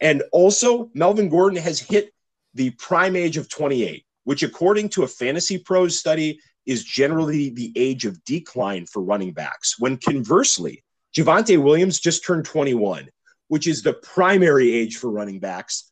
And 0.00 0.22
also, 0.32 0.90
Melvin 0.94 1.28
Gordon 1.28 1.60
has 1.60 1.80
hit 1.80 2.12
the 2.54 2.70
prime 2.70 3.16
age 3.16 3.36
of 3.36 3.48
28, 3.48 4.04
which, 4.24 4.42
according 4.42 4.90
to 4.90 5.02
a 5.02 5.08
Fantasy 5.08 5.58
Pros 5.58 5.98
study, 5.98 6.38
is 6.66 6.84
generally 6.84 7.50
the 7.50 7.72
age 7.76 8.04
of 8.04 8.24
decline 8.24 8.86
for 8.86 9.02
running 9.02 9.32
backs. 9.32 9.78
When 9.78 9.96
conversely, 9.96 10.84
Javonte 11.16 11.62
Williams 11.62 12.00
just 12.00 12.24
turned 12.24 12.44
21, 12.44 13.08
which 13.48 13.66
is 13.66 13.82
the 13.82 13.92
primary 13.92 14.72
age 14.72 14.96
for 14.96 15.10
running 15.10 15.40
backs. 15.40 15.90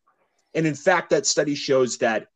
And 0.54 0.66
in 0.66 0.74
fact, 0.74 1.10
that 1.10 1.26
study 1.26 1.54
shows 1.54 1.98
that 1.98 2.26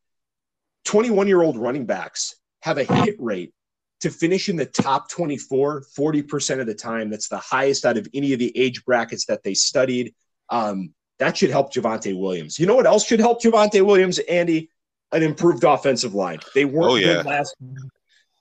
21 0.84 1.28
year 1.28 1.42
old 1.42 1.56
running 1.56 1.86
backs 1.86 2.34
have 2.62 2.78
a 2.78 2.84
hit 2.84 3.16
rate 3.18 3.52
to 4.00 4.10
finish 4.10 4.48
in 4.48 4.56
the 4.56 4.66
top 4.66 5.08
24 5.10 5.84
40% 5.96 6.60
of 6.60 6.66
the 6.66 6.74
time. 6.74 7.10
That's 7.10 7.28
the 7.28 7.38
highest 7.38 7.86
out 7.86 7.96
of 7.96 8.06
any 8.12 8.32
of 8.32 8.38
the 8.38 8.56
age 8.56 8.84
brackets 8.84 9.26
that 9.26 9.42
they 9.42 9.54
studied. 9.54 10.14
Um, 10.50 10.92
that 11.18 11.36
should 11.36 11.50
help 11.50 11.72
Javonte 11.72 12.18
Williams. 12.18 12.58
You 12.58 12.66
know 12.66 12.74
what 12.74 12.86
else 12.86 13.06
should 13.06 13.20
help 13.20 13.42
Javonte 13.42 13.84
Williams, 13.84 14.18
Andy? 14.18 14.70
An 15.12 15.22
improved 15.22 15.62
offensive 15.62 16.12
line. 16.12 16.40
They 16.54 16.64
weren't 16.64 16.90
oh, 16.90 16.94
yeah. 16.96 17.14
good 17.14 17.26
last 17.26 17.54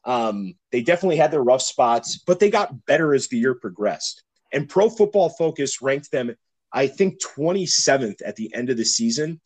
um, 0.06 0.56
they 0.72 0.82
definitely 0.82 1.18
had 1.18 1.32
their 1.32 1.44
rough 1.44 1.62
spots, 1.62 2.18
but 2.18 2.40
they 2.40 2.50
got 2.50 2.86
better 2.86 3.14
as 3.14 3.28
the 3.28 3.38
year 3.38 3.56
progressed. 3.56 4.24
And 4.52 4.70
Pro 4.70 4.90
Football 4.90 5.30
Focus 5.30 5.82
ranked 5.82 6.12
them, 6.12 6.36
I 6.72 6.88
think, 6.88 7.22
27th 7.22 8.22
at 8.26 8.36
the 8.36 8.54
end 8.54 8.70
of 8.70 8.78
the 8.78 8.86
season. 8.86 9.40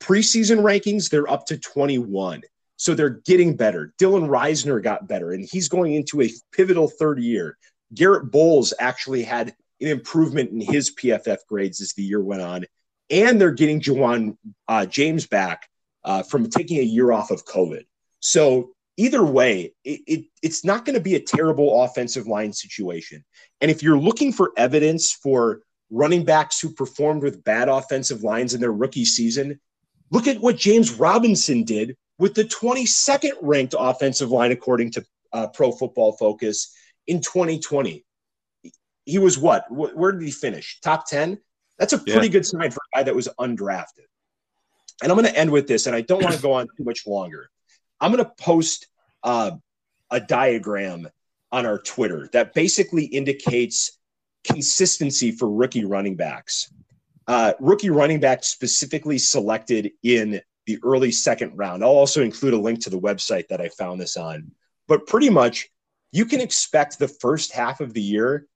Preseason 0.00 0.58
rankings, 0.62 1.08
they're 1.08 1.30
up 1.30 1.46
to 1.46 1.58
21. 1.58 2.42
So 2.76 2.94
they're 2.94 3.20
getting 3.24 3.56
better. 3.56 3.94
Dylan 4.00 4.28
Risner 4.28 4.82
got 4.82 5.06
better, 5.06 5.32
and 5.32 5.48
he's 5.50 5.68
going 5.68 5.94
into 5.94 6.20
a 6.20 6.30
pivotal 6.52 6.88
third 6.88 7.20
year. 7.20 7.56
Garett 7.94 8.30
Bolles 8.30 8.74
actually 8.78 9.22
had 9.22 9.54
an 9.80 9.88
improvement 9.88 10.50
in 10.50 10.60
his 10.60 10.94
PFF 10.94 11.38
grades 11.48 11.80
as 11.80 11.92
the 11.92 12.02
year 12.02 12.20
went 12.20 12.42
on. 12.42 12.64
And 13.10 13.40
they're 13.40 13.52
getting 13.52 13.80
Ja'Wuan 13.80 14.36
uh, 14.68 14.86
James 14.86 15.26
back 15.26 15.68
uh, 16.04 16.22
from 16.22 16.48
taking 16.48 16.78
a 16.78 16.82
year 16.82 17.12
off 17.12 17.30
of 17.30 17.44
COVID. 17.44 17.84
So 18.20 18.71
either 18.96 19.24
way, 19.24 19.72
it, 19.84 20.00
it 20.06 20.24
it's 20.42 20.64
not 20.64 20.84
going 20.84 20.94
to 20.94 21.00
be 21.00 21.14
a 21.14 21.20
terrible 21.20 21.82
offensive 21.82 22.26
line 22.26 22.52
situation. 22.52 23.24
And 23.60 23.70
if 23.70 23.82
you're 23.82 23.98
looking 23.98 24.32
for 24.32 24.52
evidence 24.56 25.12
for 25.12 25.60
running 25.90 26.24
backs 26.24 26.60
who 26.60 26.72
performed 26.72 27.22
with 27.22 27.44
bad 27.44 27.68
offensive 27.68 28.22
lines 28.22 28.54
in 28.54 28.60
their 28.60 28.72
rookie 28.72 29.04
season, 29.04 29.60
look 30.10 30.26
at 30.26 30.40
what 30.40 30.56
James 30.56 30.92
Robinson 30.92 31.64
did 31.64 31.96
with 32.18 32.34
the 32.34 32.44
22nd 32.44 33.32
ranked 33.42 33.74
offensive 33.78 34.30
line, 34.30 34.52
according 34.52 34.90
to 34.92 35.04
uh, 35.32 35.48
Pro 35.48 35.72
Football 35.72 36.12
Focus 36.12 36.74
in 37.06 37.20
2020. 37.20 38.04
He 39.04 39.18
was 39.18 39.38
what? 39.38 39.64
Where 39.70 40.12
did 40.12 40.22
he 40.22 40.30
finish? 40.30 40.78
Top 40.80 41.06
10? 41.08 41.38
That's 41.78 41.92
a 41.92 41.98
pretty 41.98 42.28
yeah. 42.28 42.32
good 42.32 42.46
sign 42.46 42.70
for 42.70 42.80
a 42.94 42.98
guy 42.98 43.02
that 43.02 43.14
was 43.14 43.28
undrafted. 43.40 44.06
And 45.02 45.10
I'm 45.10 45.18
going 45.18 45.30
to 45.30 45.36
end 45.36 45.50
with 45.50 45.66
this, 45.66 45.86
and 45.88 45.96
I 45.96 46.02
don't 46.02 46.22
want 46.22 46.36
to 46.36 46.40
go 46.40 46.52
on 46.52 46.68
too 46.76 46.84
much 46.84 47.06
longer. 47.06 47.50
I'm 48.02 48.10
going 48.10 48.24
to 48.24 48.32
post 48.36 48.88
uh, 49.22 49.52
a 50.10 50.20
diagram 50.20 51.08
on 51.52 51.66
our 51.66 51.78
Twitter 51.78 52.28
that 52.32 52.52
basically 52.52 53.04
indicates 53.04 53.96
consistency 54.42 55.30
for 55.30 55.48
rookie 55.48 55.84
running 55.84 56.16
backs. 56.16 56.72
Uh, 57.28 57.52
rookie 57.60 57.90
running 57.90 58.18
backs 58.18 58.48
specifically 58.48 59.18
selected 59.18 59.92
in 60.02 60.40
the 60.66 60.78
early 60.82 61.12
second 61.12 61.56
round. 61.56 61.84
I'll 61.84 61.90
also 61.90 62.22
include 62.22 62.54
a 62.54 62.58
link 62.58 62.82
to 62.82 62.90
the 62.90 63.00
website 63.00 63.46
that 63.48 63.60
I 63.60 63.68
found 63.68 64.00
this 64.00 64.16
on. 64.16 64.50
But 64.88 65.06
pretty 65.06 65.30
much, 65.30 65.70
you 66.10 66.24
can 66.24 66.40
expect 66.40 66.98
the 66.98 67.06
first 67.06 67.52
half 67.52 67.80
of 67.80 67.94
the 67.94 68.02
year 68.02 68.48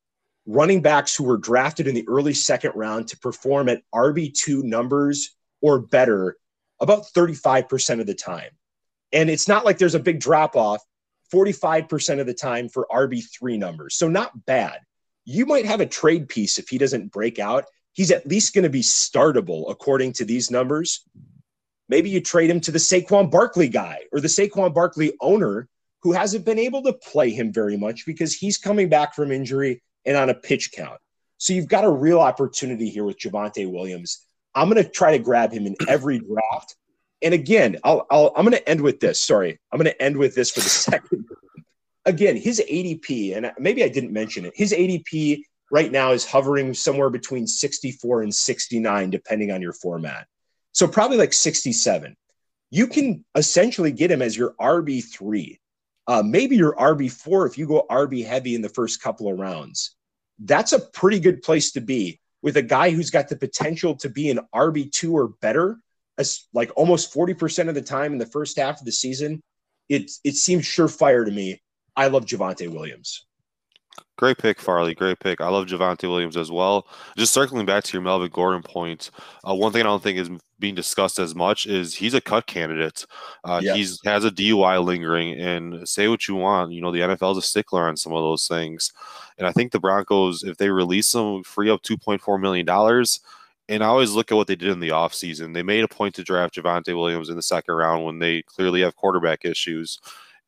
running 0.44 0.82
backs 0.82 1.14
who 1.14 1.22
were 1.22 1.38
drafted 1.38 1.86
in 1.86 1.94
the 1.94 2.06
early 2.08 2.34
second 2.34 2.72
round 2.74 3.06
to 3.08 3.18
perform 3.18 3.68
at 3.68 3.82
RB2 3.94 4.64
numbers 4.64 5.36
or 5.60 5.78
better 5.78 6.36
about 6.80 7.04
35% 7.14 8.00
of 8.00 8.06
the 8.06 8.14
time. 8.14 8.50
And 9.16 9.30
it's 9.30 9.48
not 9.48 9.64
like 9.64 9.78
there's 9.78 9.94
a 9.94 9.98
big 9.98 10.20
drop 10.20 10.56
off 10.56 10.84
45% 11.32 12.20
of 12.20 12.26
the 12.26 12.34
time 12.34 12.68
for 12.68 12.86
RB3 12.92 13.58
numbers. 13.58 13.94
So 13.94 14.08
not 14.08 14.44
bad. 14.44 14.80
You 15.24 15.46
might 15.46 15.64
have 15.64 15.80
a 15.80 15.86
trade 15.86 16.28
piece 16.28 16.58
if 16.58 16.68
he 16.68 16.76
doesn't 16.76 17.12
break 17.12 17.38
out. 17.38 17.64
He's 17.94 18.10
at 18.10 18.26
least 18.26 18.54
going 18.54 18.64
to 18.64 18.70
be 18.70 18.82
startable 18.82 19.70
according 19.70 20.12
to 20.14 20.26
these 20.26 20.50
numbers. 20.50 21.02
Maybe 21.88 22.10
you 22.10 22.20
trade 22.20 22.50
him 22.50 22.60
to 22.60 22.70
the 22.70 22.78
Saquon 22.78 23.30
Barkley 23.30 23.70
guy 23.70 24.00
or 24.12 24.20
the 24.20 24.28
Saquon 24.28 24.74
Barkley 24.74 25.14
owner 25.22 25.66
who 26.02 26.12
hasn't 26.12 26.44
been 26.44 26.58
able 26.58 26.82
to 26.82 26.92
play 26.92 27.30
him 27.30 27.54
very 27.54 27.78
much 27.78 28.04
because 28.04 28.34
he's 28.34 28.58
coming 28.58 28.90
back 28.90 29.14
from 29.14 29.32
injury 29.32 29.82
and 30.04 30.18
on 30.18 30.28
a 30.28 30.34
pitch 30.34 30.72
count. 30.72 31.00
So 31.38 31.54
you've 31.54 31.68
got 31.68 31.84
a 31.84 31.90
real 31.90 32.20
opportunity 32.20 32.90
here 32.90 33.04
with 33.04 33.18
Javonte 33.18 33.72
Williams. 33.72 34.26
I'm 34.54 34.68
going 34.68 34.84
to 34.84 34.90
try 34.90 35.16
to 35.16 35.24
grab 35.24 35.52
him 35.52 35.66
in 35.66 35.74
every 35.88 36.18
draft 36.18 36.76
and 37.22 37.34
again, 37.34 37.78
I'll, 37.84 38.06
I'll 38.10 38.32
I'm 38.36 38.44
going 38.44 38.56
to 38.56 38.68
end 38.68 38.80
with 38.80 39.00
this. 39.00 39.20
Sorry, 39.20 39.58
I'm 39.72 39.78
going 39.78 39.90
to 39.90 40.02
end 40.02 40.16
with 40.16 40.34
this 40.34 40.50
for 40.50 40.60
the 40.60 40.68
second. 40.68 41.26
again, 42.04 42.36
his 42.36 42.62
ADP, 42.70 43.36
and 43.36 43.52
maybe 43.58 43.82
I 43.82 43.88
didn't 43.88 44.12
mention 44.12 44.44
it. 44.44 44.52
His 44.54 44.72
ADP 44.72 45.42
right 45.70 45.90
now 45.90 46.12
is 46.12 46.24
hovering 46.24 46.74
somewhere 46.74 47.10
between 47.10 47.46
64 47.46 48.22
and 48.22 48.34
69, 48.34 49.10
depending 49.10 49.50
on 49.50 49.62
your 49.62 49.72
format. 49.72 50.26
So 50.72 50.86
probably 50.86 51.16
like 51.16 51.32
67. 51.32 52.16
You 52.70 52.86
can 52.86 53.24
essentially 53.34 53.92
get 53.92 54.10
him 54.10 54.22
as 54.22 54.36
your 54.36 54.54
RB 54.60 55.02
three, 55.04 55.60
uh, 56.06 56.22
maybe 56.24 56.56
your 56.56 56.74
RB 56.76 57.10
four 57.10 57.46
if 57.46 57.56
you 57.56 57.66
go 57.66 57.86
RB 57.90 58.24
heavy 58.24 58.54
in 58.54 58.62
the 58.62 58.68
first 58.68 59.02
couple 59.02 59.28
of 59.30 59.38
rounds. 59.38 59.94
That's 60.38 60.72
a 60.72 60.80
pretty 60.80 61.18
good 61.18 61.42
place 61.42 61.72
to 61.72 61.80
be 61.80 62.20
with 62.42 62.56
a 62.56 62.62
guy 62.62 62.90
who's 62.90 63.10
got 63.10 63.28
the 63.28 63.36
potential 63.36 63.96
to 63.96 64.08
be 64.08 64.30
an 64.30 64.40
RB 64.54 64.92
two 64.92 65.16
or 65.16 65.28
better 65.40 65.78
as 66.18 66.46
like 66.52 66.70
almost 66.76 67.14
40% 67.14 67.68
of 67.68 67.74
the 67.74 67.82
time 67.82 68.12
in 68.12 68.18
the 68.18 68.26
first 68.26 68.58
half 68.58 68.80
of 68.80 68.84
the 68.84 68.92
season, 68.92 69.42
it 69.88 70.10
it 70.24 70.34
seems 70.34 70.64
surefire 70.64 71.24
to 71.24 71.30
me. 71.30 71.60
I 71.96 72.08
love 72.08 72.26
Javonte 72.26 72.68
Williams. 72.68 73.26
Great 74.18 74.38
pick, 74.38 74.60
Farley. 74.60 74.94
Great 74.94 75.20
pick. 75.20 75.42
I 75.42 75.48
love 75.48 75.66
Javonte 75.66 76.08
Williams 76.08 76.38
as 76.38 76.50
well. 76.50 76.86
Just 77.18 77.34
circling 77.34 77.66
back 77.66 77.84
to 77.84 77.92
your 77.92 78.02
Melvin 78.02 78.30
Gordon 78.32 78.62
point, 78.62 79.10
uh, 79.46 79.54
one 79.54 79.72
thing 79.72 79.82
I 79.82 79.84
don't 79.84 80.02
think 80.02 80.18
is 80.18 80.30
being 80.58 80.74
discussed 80.74 81.18
as 81.18 81.34
much 81.34 81.66
is 81.66 81.94
he's 81.94 82.14
a 82.14 82.20
cut 82.20 82.46
candidate. 82.46 83.04
Uh, 83.44 83.60
yeah. 83.62 83.74
He's 83.74 84.00
has 84.06 84.24
a 84.24 84.30
DUI 84.30 84.82
lingering, 84.82 85.38
and 85.38 85.86
say 85.86 86.08
what 86.08 86.28
you 86.28 86.34
want, 86.34 86.72
you 86.72 86.80
know 86.80 86.90
the 86.90 87.00
NFL 87.00 87.32
is 87.32 87.38
a 87.38 87.42
stickler 87.42 87.88
on 87.88 87.96
some 87.96 88.14
of 88.14 88.22
those 88.22 88.46
things, 88.46 88.90
and 89.36 89.46
I 89.46 89.52
think 89.52 89.72
the 89.72 89.80
Broncos, 89.80 90.42
if 90.44 90.56
they 90.56 90.70
release 90.70 91.14
him, 91.14 91.42
free 91.42 91.68
up 91.68 91.82
two 91.82 91.98
point 91.98 92.22
four 92.22 92.38
million 92.38 92.64
dollars 92.64 93.20
and 93.68 93.82
I 93.82 93.86
always 93.86 94.12
look 94.12 94.30
at 94.30 94.36
what 94.36 94.46
they 94.46 94.56
did 94.56 94.68
in 94.68 94.80
the 94.80 94.90
offseason. 94.90 95.52
They 95.52 95.62
made 95.62 95.84
a 95.84 95.88
point 95.88 96.14
to 96.16 96.22
draft 96.22 96.54
Javonte 96.54 96.96
Williams 96.96 97.28
in 97.28 97.36
the 97.36 97.42
second 97.42 97.74
round 97.74 98.04
when 98.04 98.18
they 98.18 98.42
clearly 98.42 98.82
have 98.82 98.96
quarterback 98.96 99.44
issues, 99.44 99.98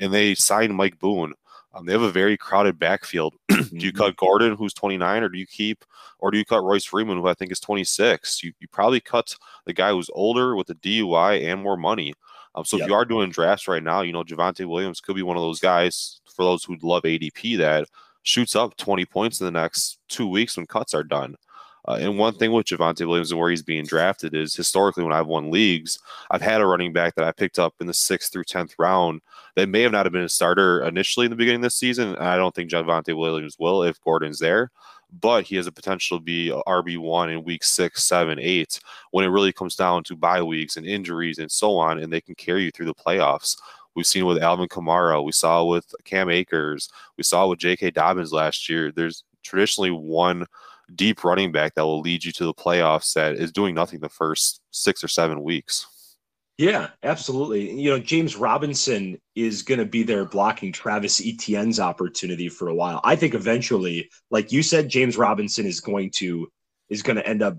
and 0.01 0.13
they 0.13 0.35
signed 0.35 0.75
Mike 0.75 0.99
Boone. 0.99 1.35
Um, 1.75 1.85
they 1.85 1.93
have 1.93 2.03
a 2.03 2.11
very 2.11 2.37
crowded 2.37 2.79
backfield. 2.79 3.35
do 3.49 3.57
you 3.57 3.65
mm-hmm. 3.65 3.99
cut 3.99 4.17
Gordon, 4.17 4.57
who's 4.57 4.73
29, 4.73 5.23
or 5.23 5.29
do 5.29 5.39
you 5.39 5.47
keep, 5.47 5.85
or 6.19 6.31
do 6.31 6.39
you 6.39 6.45
cut 6.45 6.63
Royce 6.63 6.85
Freeman, 6.85 7.19
who 7.19 7.29
I 7.29 7.35
think 7.35 7.53
is 7.53 7.61
26? 7.61 8.43
You, 8.43 8.53
you 8.61 8.69
probably 8.69 9.01
cut 9.01 9.35
the 9.67 9.75
guy 9.75 9.91
who's 9.91 10.11
older 10.13 10.57
with 10.57 10.71
a 10.71 10.75
DUI 10.77 11.45
and 11.45 11.63
more 11.63 11.77
money. 11.77 12.15
Um, 12.55 12.65
so 12.65 12.77
yep. 12.77 12.85
if 12.85 12.91
you 12.91 12.95
are 12.95 13.05
doing 13.05 13.31
drafts 13.31 13.69
right 13.69 13.83
now, 13.83 14.01
you 14.01 14.13
know 14.13 14.25
Javonte 14.25 14.67
Williams 14.67 15.01
could 15.01 15.17
be 15.17 15.23
one 15.23 15.37
of 15.37 15.43
those 15.43 15.61
guys 15.61 16.21
for 16.35 16.45
those 16.45 16.65
who 16.65 16.77
love 16.83 17.03
ADP 17.03 17.59
that 17.59 17.89
shoots 18.23 18.57
up 18.57 18.77
20 18.77 19.05
points 19.07 19.41
in 19.41 19.45
the 19.45 19.51
next 19.51 19.99
two 20.09 20.27
weeks 20.27 20.57
when 20.57 20.67
cuts 20.67 20.95
are 20.95 21.05
done. 21.05 21.37
Uh, 21.89 21.97
and 22.01 22.19
one 22.19 22.35
thing 22.35 22.53
with 22.53 22.67
Javonte 22.67 23.09
Williams 23.09 23.31
and 23.31 23.41
where 23.41 23.49
he's 23.49 23.63
being 23.63 23.87
drafted 23.87 24.35
is 24.35 24.55
historically 24.55 25.03
when 25.03 25.15
I've 25.15 25.27
won 25.27 25.51
leagues, 25.51 25.99
I've 26.31 26.43
had 26.43 26.61
a 26.61 26.67
running 26.67 26.93
back 26.93 27.15
that 27.15 27.25
I 27.25 27.33
picked 27.33 27.59
up 27.59 27.75
in 27.81 27.87
the 27.87 27.95
sixth 27.95 28.31
through 28.31 28.45
tenth 28.45 28.75
round 28.79 29.23
that 29.57 29.71
may 29.71 29.81
have 29.81 29.93
not 29.93 30.05
have 30.05 30.13
been 30.13 30.23
a 30.23 30.29
starter 30.29 30.85
initially 30.85 31.25
in 31.25 31.31
the 31.31 31.37
beginning 31.37 31.61
of 31.61 31.63
this 31.63 31.77
season. 31.77 32.09
And 32.09 32.19
I 32.29 32.37
don't 32.37 32.55
think 32.55 32.71
Javonte 32.71 33.17
Williams 33.17 33.57
will 33.59 33.85
if 33.85 33.99
Gordon's 34.03 34.39
there, 34.39 34.71
but 35.19 35.45
he 35.45 35.57
has 35.57 35.67
a 35.67 35.73
potential 35.73 36.19
to 36.19 36.23
be 36.23 36.53
RB 36.67 36.99
one 36.99 37.31
in 37.31 37.43
week 37.43 37.65
six, 37.65 38.05
seven, 38.05 38.39
eight 38.39 38.81
when 39.13 39.25
it 39.25 39.29
really 39.29 39.53
comes 39.53 39.75
down 39.75 40.05
to 40.05 40.15
bye 40.15 40.43
weeks 40.43 40.77
and 40.77 40.87
injuries 40.87 41.39
and 41.39 41.51
so 41.51 41.75
on, 41.79 42.01
and 42.01 42.13
they 42.13 42.21
can 42.21 42.35
carry 42.35 42.65
you 42.65 42.71
through 42.71 42.87
the 42.87 42.95
playoffs. 42.95 43.57
We've 43.95 44.07
seen 44.07 44.27
with 44.27 44.43
Alvin 44.43 44.69
Kamara, 44.69 45.25
we 45.25 45.33
saw 45.33 45.65
with 45.65 45.95
Cam 46.05 46.29
Akers, 46.29 46.91
we 47.17 47.25
saw 47.25 47.49
with 47.49 47.59
J.K. 47.59 47.93
Dobbins 47.93 48.31
last 48.31 48.69
year. 48.69 48.93
There's 48.93 49.25
traditionally 49.43 49.91
one 49.91 50.45
deep 50.95 51.25
running 51.25 51.53
back 51.53 51.75
that 51.75 51.85
will 51.85 52.01
lead 52.01 52.25
you 52.25 52.33
to 52.33 52.45
the 52.45 52.55
playoffs 52.55 53.13
that 53.15 53.35
is 53.35 53.53
doing 53.53 53.75
nothing 53.75 54.01
the 54.01 54.09
first 54.09 54.61
six 54.71 55.03
or 55.05 55.09
seven 55.09 55.43
weeks. 55.43 55.87
Yeah, 56.59 56.89
absolutely. 57.05 57.71
You 57.81 57.91
know, 57.91 58.01
James 58.01 58.35
Robinson 58.35 59.21
is 59.37 59.63
going 59.63 59.79
to 59.79 59.87
be 59.87 60.03
there 60.03 60.25
blocking 60.25 60.73
Travis 60.73 61.21
Etienne's 61.21 61.79
opportunity 61.79 62.49
for 62.49 62.69
a 62.69 62.75
while. 62.75 63.01
I 63.05 63.15
think 63.15 63.35
eventually, 63.35 64.11
like 64.33 64.51
you 64.51 64.65
said, 64.65 64.89
James 64.89 65.17
Robinson 65.17 65.67
is 65.67 65.79
going 65.79 66.11
to 66.17 66.49
is 66.89 67.03
going 67.03 67.17
to 67.17 67.27
end 67.27 67.43
up 67.43 67.57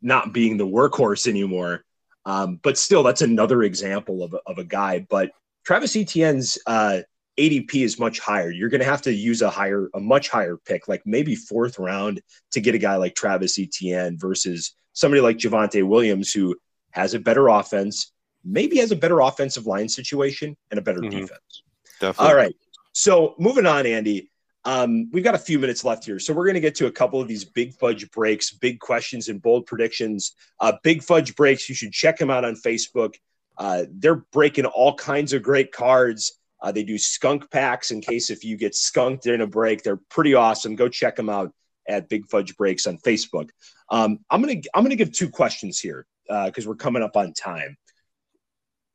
not 0.00 0.32
being 0.32 0.56
the 0.56 0.66
workhorse 0.66 1.26
anymore. 1.26 1.84
Um, 2.24 2.60
but 2.62 2.78
still, 2.78 3.02
that's 3.02 3.22
another 3.22 3.64
example 3.64 4.22
of 4.22 4.36
of 4.46 4.58
a 4.58 4.64
guy. 4.64 5.04
But 5.10 5.32
Travis 5.64 5.96
Etienne's 5.96 6.56
uh, 6.68 7.00
ADP 7.38 7.84
is 7.84 7.98
much 7.98 8.20
higher. 8.20 8.50
You're 8.50 8.68
going 8.68 8.80
to 8.80 8.86
have 8.86 9.02
to 9.02 9.12
use 9.12 9.42
a 9.42 9.50
higher, 9.50 9.88
a 9.94 10.00
much 10.00 10.28
higher 10.28 10.56
pick, 10.56 10.88
like 10.88 11.02
maybe 11.04 11.34
fourth 11.34 11.78
round, 11.78 12.20
to 12.52 12.60
get 12.60 12.74
a 12.74 12.78
guy 12.78 12.96
like 12.96 13.14
Travis 13.14 13.58
Etienne 13.58 14.18
versus 14.18 14.74
somebody 14.92 15.20
like 15.20 15.38
Javonte 15.38 15.86
Williams, 15.86 16.32
who 16.32 16.56
has 16.92 17.14
a 17.14 17.18
better 17.18 17.48
offense, 17.48 18.12
maybe 18.44 18.78
has 18.78 18.92
a 18.92 18.96
better 18.96 19.20
offensive 19.20 19.66
line 19.66 19.88
situation 19.88 20.56
and 20.70 20.78
a 20.78 20.82
better 20.82 21.00
mm-hmm. 21.00 21.20
defense. 21.20 21.62
Definitely. 22.00 22.30
All 22.30 22.36
right. 22.36 22.54
So 22.92 23.34
moving 23.38 23.66
on, 23.66 23.86
Andy. 23.86 24.30
Um, 24.66 25.10
we've 25.12 25.24
got 25.24 25.34
a 25.34 25.38
few 25.38 25.58
minutes 25.58 25.84
left 25.84 26.06
here, 26.06 26.18
so 26.18 26.32
we're 26.32 26.46
going 26.46 26.54
to 26.54 26.60
get 26.60 26.74
to 26.76 26.86
a 26.86 26.90
couple 26.90 27.20
of 27.20 27.28
these 27.28 27.44
big 27.44 27.74
fudge 27.74 28.10
breaks, 28.12 28.50
big 28.50 28.80
questions, 28.80 29.28
and 29.28 29.42
bold 29.42 29.66
predictions. 29.66 30.32
Uh, 30.58 30.72
big 30.82 31.02
fudge 31.02 31.36
breaks. 31.36 31.68
You 31.68 31.74
should 31.74 31.92
check 31.92 32.16
them 32.16 32.30
out 32.30 32.46
on 32.46 32.54
Facebook. 32.54 33.16
Uh, 33.58 33.84
they're 33.90 34.24
breaking 34.32 34.64
all 34.64 34.94
kinds 34.94 35.34
of 35.34 35.42
great 35.42 35.70
cards. 35.70 36.40
Uh, 36.64 36.72
they 36.72 36.82
do 36.82 36.96
skunk 36.96 37.50
packs 37.50 37.90
in 37.90 38.00
case 38.00 38.30
if 38.30 38.42
you 38.42 38.56
get 38.56 38.74
skunked 38.74 39.26
in 39.26 39.42
a 39.42 39.46
break. 39.46 39.82
They're 39.82 40.00
pretty 40.08 40.32
awesome. 40.32 40.76
Go 40.76 40.88
check 40.88 41.14
them 41.14 41.28
out 41.28 41.52
at 41.86 42.08
Big 42.08 42.26
Fudge 42.26 42.56
Breaks 42.56 42.86
on 42.86 42.96
Facebook. 42.96 43.50
Um, 43.90 44.20
I'm 44.30 44.40
gonna 44.40 44.62
I'm 44.74 44.82
gonna 44.82 44.96
give 44.96 45.12
two 45.12 45.28
questions 45.28 45.78
here 45.78 46.06
because 46.26 46.66
uh, 46.66 46.70
we're 46.70 46.76
coming 46.76 47.02
up 47.02 47.18
on 47.18 47.34
time. 47.34 47.76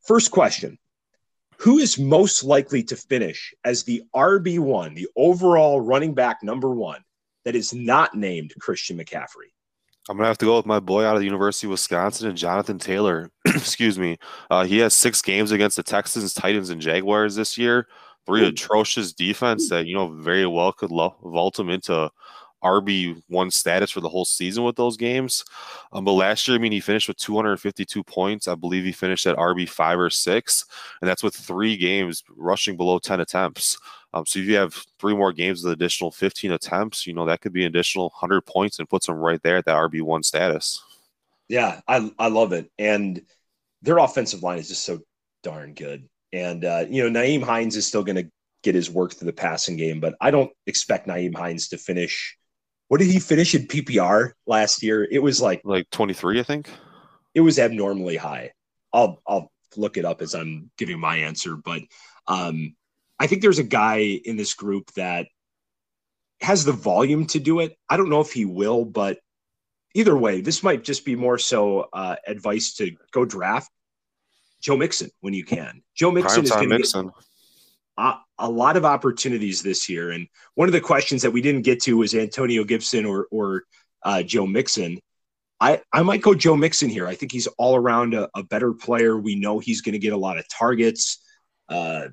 First 0.02 0.32
question: 0.32 0.80
Who 1.60 1.78
is 1.78 2.00
most 2.00 2.44
likely 2.44 2.82
to 2.86 2.96
finish 2.96 3.54
as 3.64 3.84
the 3.84 4.02
RB 4.16 4.58
one, 4.58 4.96
the 4.96 5.08
overall 5.16 5.80
running 5.80 6.16
back 6.16 6.42
number 6.42 6.72
one, 6.72 7.04
that 7.46 7.56
is 7.56 7.72
not 7.72 8.16
named 8.16 8.52
Christian 8.60 8.98
McCaffrey? 8.98 9.52
I'm 10.10 10.18
gonna 10.18 10.28
have 10.28 10.40
to 10.40 10.46
go 10.46 10.58
with 10.58 10.66
my 10.66 10.80
boy 10.80 11.06
out 11.06 11.16
of 11.16 11.20
the 11.20 11.26
University 11.26 11.68
of 11.68 11.72
Wisconsin 11.72 12.28
and 12.28 12.38
Jonathan 12.38 12.80
Taylor. 12.80 13.30
Excuse 13.46 14.00
me. 14.00 14.18
Uh, 14.50 14.66
he 14.66 14.80
has 14.80 14.96
six 14.96 15.22
games 15.22 15.52
against 15.52 15.78
the 15.78 15.84
Texans, 15.84 16.34
Titans, 16.34 16.72
and 16.72 16.82
Jaguars 16.82 17.36
this 17.36 17.60
year. 17.60 17.88
Three 18.26 18.46
atrocious 18.48 19.14
defense 19.14 19.70
that 19.70 19.86
you 19.86 19.94
know 19.94 20.08
very 20.10 20.48
well 20.48 20.72
could 20.74 20.92
lo- 20.92 21.16
vault 21.24 21.60
him 21.60 21.70
into 21.70 22.10
RB 22.64 23.22
one 23.28 23.52
status 23.52 23.92
for 23.92 24.02
the 24.02 24.10
whole 24.10 24.26
season 24.26 24.64
with 24.64 24.76
those 24.76 24.98
games. 24.98 25.46
Um, 25.94 26.06
but 26.06 26.14
last 26.14 26.48
year, 26.48 26.58
I 26.58 26.60
mean, 26.60 26.72
he 26.72 26.80
finished 26.80 27.08
with 27.08 27.18
252 27.18 28.04
points. 28.04 28.48
I 28.48 28.56
believe 28.56 28.84
he 28.84 28.92
finished 28.92 29.28
at 29.28 29.38
RB 29.38 29.70
five 29.70 30.00
or 30.00 30.10
six, 30.10 30.66
and 31.02 31.10
that's 31.10 31.24
with 31.24 31.36
three 31.36 31.78
games 31.78 32.24
rushing 32.36 32.78
below 32.78 32.98
10 32.98 33.20
attempts. 33.20 33.78
Um, 34.14 34.26
so 34.26 34.40
if 34.40 34.46
you 34.46 34.56
have 34.56 34.74
three 35.00 35.16
more 35.16 35.32
games 35.32 35.64
with 35.64 35.74
additional 35.74 36.12
15 36.12 36.52
attempts, 36.52 37.06
you 37.06 37.14
know, 37.14 37.26
that 37.26 37.42
could 37.42 37.54
be 37.54 37.64
an 37.64 37.68
additional 37.68 38.10
100 38.10 38.42
points 38.42 38.80
and 38.80 38.90
puts 38.90 39.06
them 39.06 39.18
right 39.18 39.42
there 39.44 39.58
at 39.58 39.66
that 39.66 39.76
RB1 39.76 40.26
status. 40.26 40.82
Yeah, 41.48 41.82
I, 41.88 42.12
I 42.18 42.28
love 42.30 42.54
it. 42.54 42.72
And 42.78 43.22
their 43.82 43.98
offensive 43.98 44.44
line 44.44 44.60
is 44.60 44.68
just 44.68 44.84
so 44.84 45.00
darn 45.44 45.74
good. 45.74 46.08
And, 46.34 46.66
uh, 46.66 46.86
you 46.90 47.08
know, 47.08 47.20
Nyheim 47.20 47.44
Hines 47.44 47.76
is 47.76 47.88
still 47.88 48.04
going 48.04 48.16
to 48.16 48.30
get 48.64 48.76
his 48.76 48.90
work 48.90 49.14
through 49.14 49.28
the 49.28 49.34
passing 49.34 49.78
game, 49.78 50.00
but 50.00 50.16
I 50.20 50.32
don't 50.32 50.52
expect 50.68 51.08
Nyheim 51.08 51.36
Hines 51.36 51.70
to 51.70 51.78
finish. 51.78 52.38
What 52.88 53.00
did 53.00 53.10
he 53.10 53.20
finish 53.20 53.56
in 53.56 53.68
PPR 53.68 54.32
last 54.48 54.84
year? 54.84 55.08
It 55.10 55.20
was 55.20 55.42
like 55.42 55.62
like 55.64 55.90
23, 55.92 56.40
I 56.40 56.44
think. 56.44 56.70
It 57.36 57.42
was 57.42 57.60
abnormally 57.60 58.18
high. 58.18 58.52
I'll 58.92 59.22
I'll 59.28 59.52
look 59.78 59.98
it 59.98 60.06
up 60.06 60.22
as 60.22 60.34
I'm 60.34 60.72
giving 60.78 61.00
my 61.00 61.18
answer, 61.18 61.56
but 61.56 61.82
um, 62.28 62.76
I 63.20 63.28
think 63.28 63.42
there's 63.42 63.60
a 63.60 63.64
guy 63.64 63.98
in 63.98 64.38
this 64.38 64.54
group 64.54 64.92
that 64.94 65.28
has 66.42 66.64
the 66.64 66.72
volume 66.72 67.26
to 67.28 67.40
do 67.40 67.60
it. 67.60 67.78
I 67.90 67.98
don't 67.98 68.10
know 68.10 68.22
if 68.22 68.32
he 68.32 68.46
will, 68.46 68.86
but 68.86 69.20
either 69.94 70.18
way, 70.18 70.42
this 70.42 70.64
might 70.64 70.84
just 70.84 71.04
be 71.06 71.16
more 71.16 71.38
so 71.38 71.90
uh, 71.92 72.16
advice 72.26 72.76
to 72.76 72.96
go 73.12 73.26
draft 73.26 73.70
Joe 74.62 74.78
Mixon 74.78 75.10
when 75.20 75.34
you 75.34 75.44
can. 75.44 75.82
Joe 75.96 76.12
Mixon 76.12 76.44
is 76.44 76.52
going 76.52 76.70
to 76.70 76.78
get 76.78 76.94
a, 77.98 78.14
a, 78.38 78.50
lot 78.50 78.78
of 78.78 78.86
opportunities 78.86 79.62
this 79.62 79.90
year. 79.90 80.12
And 80.12 80.28
one 80.56 80.70
of 80.70 80.74
the 80.74 80.82
questions 80.82 81.22
that 81.22 81.32
we 81.32 81.42
didn't 81.42 81.64
get 81.64 81.82
to 81.84 81.98
was 81.98 82.16
Antonio 82.16 82.64
Gibson 82.64 83.06
or, 83.06 83.28
or 83.32 83.64
uh, 84.04 84.24
Joe 84.24 84.48
Mixon. 84.48 85.00
I, 85.60 85.82
I 85.92 86.04
might 86.04 86.22
go 86.22 86.34
Joe 86.34 86.56
Mixon 86.56 86.90
here. 86.90 87.06
I 87.06 87.16
think 87.16 87.34
he's 87.34 87.48
all 87.58 87.76
around 87.76 88.14
a, 88.14 88.30
a 88.34 88.44
better 88.44 88.74
player. 88.74 89.18
We 89.18 89.36
know 89.36 89.60
he's 89.60 89.82
going 89.82 89.94
to 89.94 90.00
get 90.00 90.14
a 90.14 90.18
lot 90.18 90.38
of 90.38 90.48
targets. 90.48 91.22
Uh, 91.68 92.08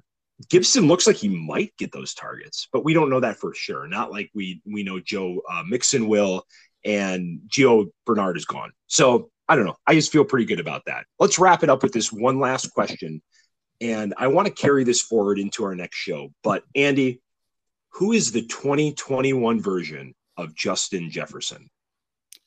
Gibson 0.50 0.86
looks 0.86 1.06
like 1.06 1.16
he 1.16 1.28
might 1.28 1.72
get 1.78 1.92
those 1.92 2.14
targets, 2.14 2.68
but 2.72 2.84
we 2.84 2.92
don't 2.92 3.10
know 3.10 3.20
that 3.20 3.38
for 3.38 3.54
sure. 3.54 3.86
Not 3.88 4.10
like 4.10 4.30
we 4.34 4.60
we 4.66 4.82
know 4.82 5.00
Joe 5.00 5.40
uh, 5.50 5.62
Mixon 5.66 6.08
will, 6.08 6.44
and 6.84 7.40
Gio 7.48 7.86
Bernard 8.04 8.36
is 8.36 8.44
gone. 8.44 8.72
So 8.86 9.30
I 9.48 9.56
don't 9.56 9.64
know. 9.64 9.76
I 9.86 9.94
just 9.94 10.12
feel 10.12 10.24
pretty 10.24 10.44
good 10.44 10.60
about 10.60 10.84
that. 10.86 11.06
Let's 11.18 11.38
wrap 11.38 11.62
it 11.62 11.70
up 11.70 11.82
with 11.82 11.92
this 11.92 12.12
one 12.12 12.38
last 12.38 12.68
question, 12.72 13.22
and 13.80 14.14
I 14.18 14.26
want 14.26 14.46
to 14.46 14.52
carry 14.52 14.84
this 14.84 15.00
forward 15.00 15.38
into 15.38 15.64
our 15.64 15.74
next 15.74 15.96
show. 15.96 16.32
But 16.42 16.64
Andy, 16.74 17.22
who 17.90 18.12
is 18.12 18.30
the 18.30 18.42
2021 18.42 19.60
version 19.60 20.14
of 20.36 20.54
Justin 20.54 21.10
Jefferson? 21.10 21.70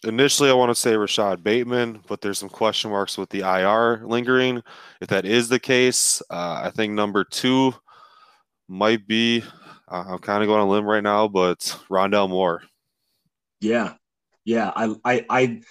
Initially, 0.05 0.49
I 0.49 0.53
want 0.53 0.69
to 0.69 0.75
say 0.75 0.95
Rashod 0.95 1.43
Bateman, 1.43 2.01
but 2.07 2.21
there's 2.21 2.39
some 2.39 2.49
question 2.49 2.89
marks 2.89 3.17
with 3.17 3.29
the 3.29 3.41
IR 3.41 4.05
lingering. 4.05 4.63
If 5.01 5.09
that 5.09 5.25
is 5.25 5.49
the 5.49 5.59
case, 5.59 6.21
uh, 6.29 6.62
I 6.63 6.71
think 6.73 6.93
number 6.93 7.25
two 7.25 7.73
might 8.69 9.05
be. 9.07 9.43
Uh, 9.89 10.05
I'm 10.07 10.19
kind 10.19 10.41
of 10.41 10.47
going 10.47 10.62
on 10.62 10.67
a 10.67 10.71
limb 10.71 10.85
right 10.85 11.03
now, 11.03 11.27
but 11.27 11.59
Rondale 11.89 12.29
Moore. 12.29 12.62
Yeah, 13.59 13.95
yeah. 14.45 14.71
I, 14.73 14.95
I, 15.03 15.25
I, 15.29 15.62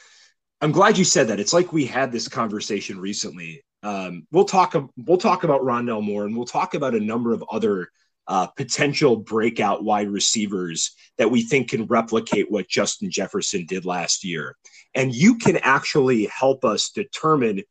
I'm 0.60 0.72
glad 0.72 0.98
you 0.98 1.04
said 1.04 1.28
that. 1.28 1.40
It's 1.40 1.54
like 1.54 1.72
we 1.72 1.86
had 1.86 2.12
this 2.12 2.28
conversation 2.28 3.00
recently. 3.00 3.64
Um, 3.82 4.26
we'll 4.30 4.44
talk. 4.44 4.74
We'll 4.96 5.16
talk 5.18 5.44
about 5.44 5.62
Rondale 5.62 6.02
Moore, 6.02 6.26
and 6.26 6.36
we'll 6.36 6.44
talk 6.44 6.74
about 6.74 6.94
a 6.94 7.00
number 7.00 7.32
of 7.32 7.42
other 7.50 7.88
uh, 8.28 8.46
potential 8.46 9.16
breakout 9.16 9.82
wide 9.82 10.08
receivers 10.08 10.94
that 11.16 11.30
we 11.30 11.42
think 11.42 11.70
can 11.70 11.86
replicate 11.86 12.50
what 12.50 12.68
Justin 12.68 13.10
Jefferson 13.10 13.64
did 13.66 13.86
last 13.86 14.22
year. 14.22 14.54
And 14.94 15.14
you 15.14 15.38
can 15.38 15.56
actually 15.56 16.26
help 16.26 16.64
us 16.64 16.90
determine 16.90 17.62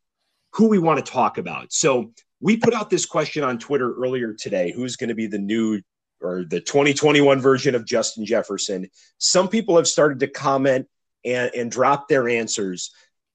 who 0.52 0.68
we 0.68 0.78
want 0.78 1.04
to 1.04 1.12
talk 1.12 1.38
about. 1.38 1.72
So 1.72 2.12
we 2.40 2.56
put 2.56 2.74
out 2.74 2.90
this 2.90 3.06
question 3.06 3.44
on 3.44 3.58
Twitter 3.58 3.94
earlier 3.94 4.34
today 4.34 4.72
who's 4.72 4.96
going 4.96 5.08
to 5.08 5.14
be 5.14 5.26
the 5.28 5.38
new 5.38 5.80
or 6.20 6.44
the 6.44 6.60
2021 6.60 7.40
version 7.40 7.76
of 7.76 7.86
Justin 7.86 8.26
Jefferson? 8.26 8.88
Some 9.18 9.48
people 9.48 9.76
have 9.76 9.86
started 9.86 10.18
to 10.20 10.26
comment 10.26 10.88
and, 11.24 11.52
and 11.54 11.70
drop 11.70 12.08
their 12.08 12.28
answers. 12.28 12.90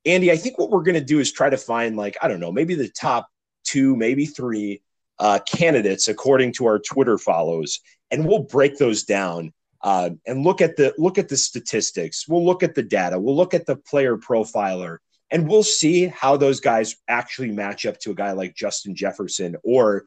Andy, 0.05 0.31
I 0.31 0.35
think 0.35 0.57
what 0.57 0.69
we're 0.69 0.83
going 0.83 0.95
to 0.95 1.01
do 1.01 1.19
is 1.19 1.31
try 1.31 1.49
to 1.49 1.57
find, 1.57 1.95
like, 1.95 2.17
I 2.21 2.27
don't 2.27 2.41
know, 2.41 2.51
maybe 2.51 2.75
the 2.75 2.89
top 2.89 3.29
two, 3.63 3.95
maybe 3.95 4.25
three 4.25 4.81
uh, 5.23 5.39
candidates 5.47 6.09
according 6.09 6.51
to 6.51 6.65
our 6.65 6.79
Twitter 6.79 7.17
follows, 7.17 7.79
and 8.11 8.27
we'll 8.27 8.43
break 8.43 8.77
those 8.77 9.03
down 9.03 9.53
uh, 9.81 10.09
and 10.27 10.43
look 10.43 10.59
at 10.59 10.75
the 10.75 10.93
look 10.97 11.17
at 11.17 11.29
the 11.29 11.37
statistics. 11.37 12.27
We'll 12.27 12.45
look 12.45 12.61
at 12.61 12.75
the 12.75 12.83
data. 12.83 13.17
We'll 13.17 13.37
look 13.37 13.53
at 13.53 13.65
the 13.65 13.77
player 13.77 14.17
profiler, 14.17 14.97
and 15.31 15.47
we'll 15.47 15.63
see 15.63 16.07
how 16.07 16.35
those 16.35 16.59
guys 16.59 16.97
actually 17.07 17.53
match 17.53 17.85
up 17.85 17.97
to 18.01 18.11
a 18.11 18.15
guy 18.15 18.33
like 18.33 18.53
Justin 18.53 18.97
Jefferson 18.97 19.55
or 19.63 20.05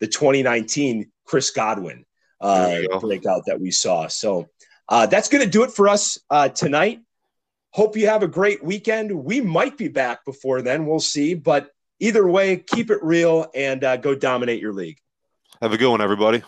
the 0.00 0.06
2019 0.06 1.10
Chris 1.24 1.48
Godwin. 1.50 2.04
uh, 2.40 2.98
breakout 3.00 3.46
that 3.46 3.60
we 3.60 3.70
saw. 3.70 4.08
So 4.08 4.48
uh, 4.88 5.06
that's 5.06 5.28
going 5.28 5.44
to 5.44 5.50
do 5.50 5.62
it 5.62 5.70
for 5.70 5.88
us 5.88 6.18
uh, 6.28 6.50
tonight. 6.50 7.00
Hope 7.72 7.96
you 7.96 8.08
have 8.08 8.22
a 8.22 8.28
great 8.28 8.62
weekend. 8.62 9.10
We 9.12 9.40
might 9.40 9.78
be 9.78 9.88
back 9.88 10.24
before 10.26 10.60
then. 10.60 10.86
We'll 10.86 11.00
see. 11.00 11.34
But 11.34 11.70
either 12.00 12.26
way, 12.26 12.56
keep 12.56 12.90
it 12.90 13.02
real 13.02 13.50
and 13.54 13.84
uh, 13.84 13.96
go 13.96 14.14
dominate 14.14 14.60
your 14.60 14.72
league. 14.72 14.98
Have 15.62 15.72
a 15.72 15.78
good 15.78 15.90
one, 15.90 16.00
everybody. 16.00 16.42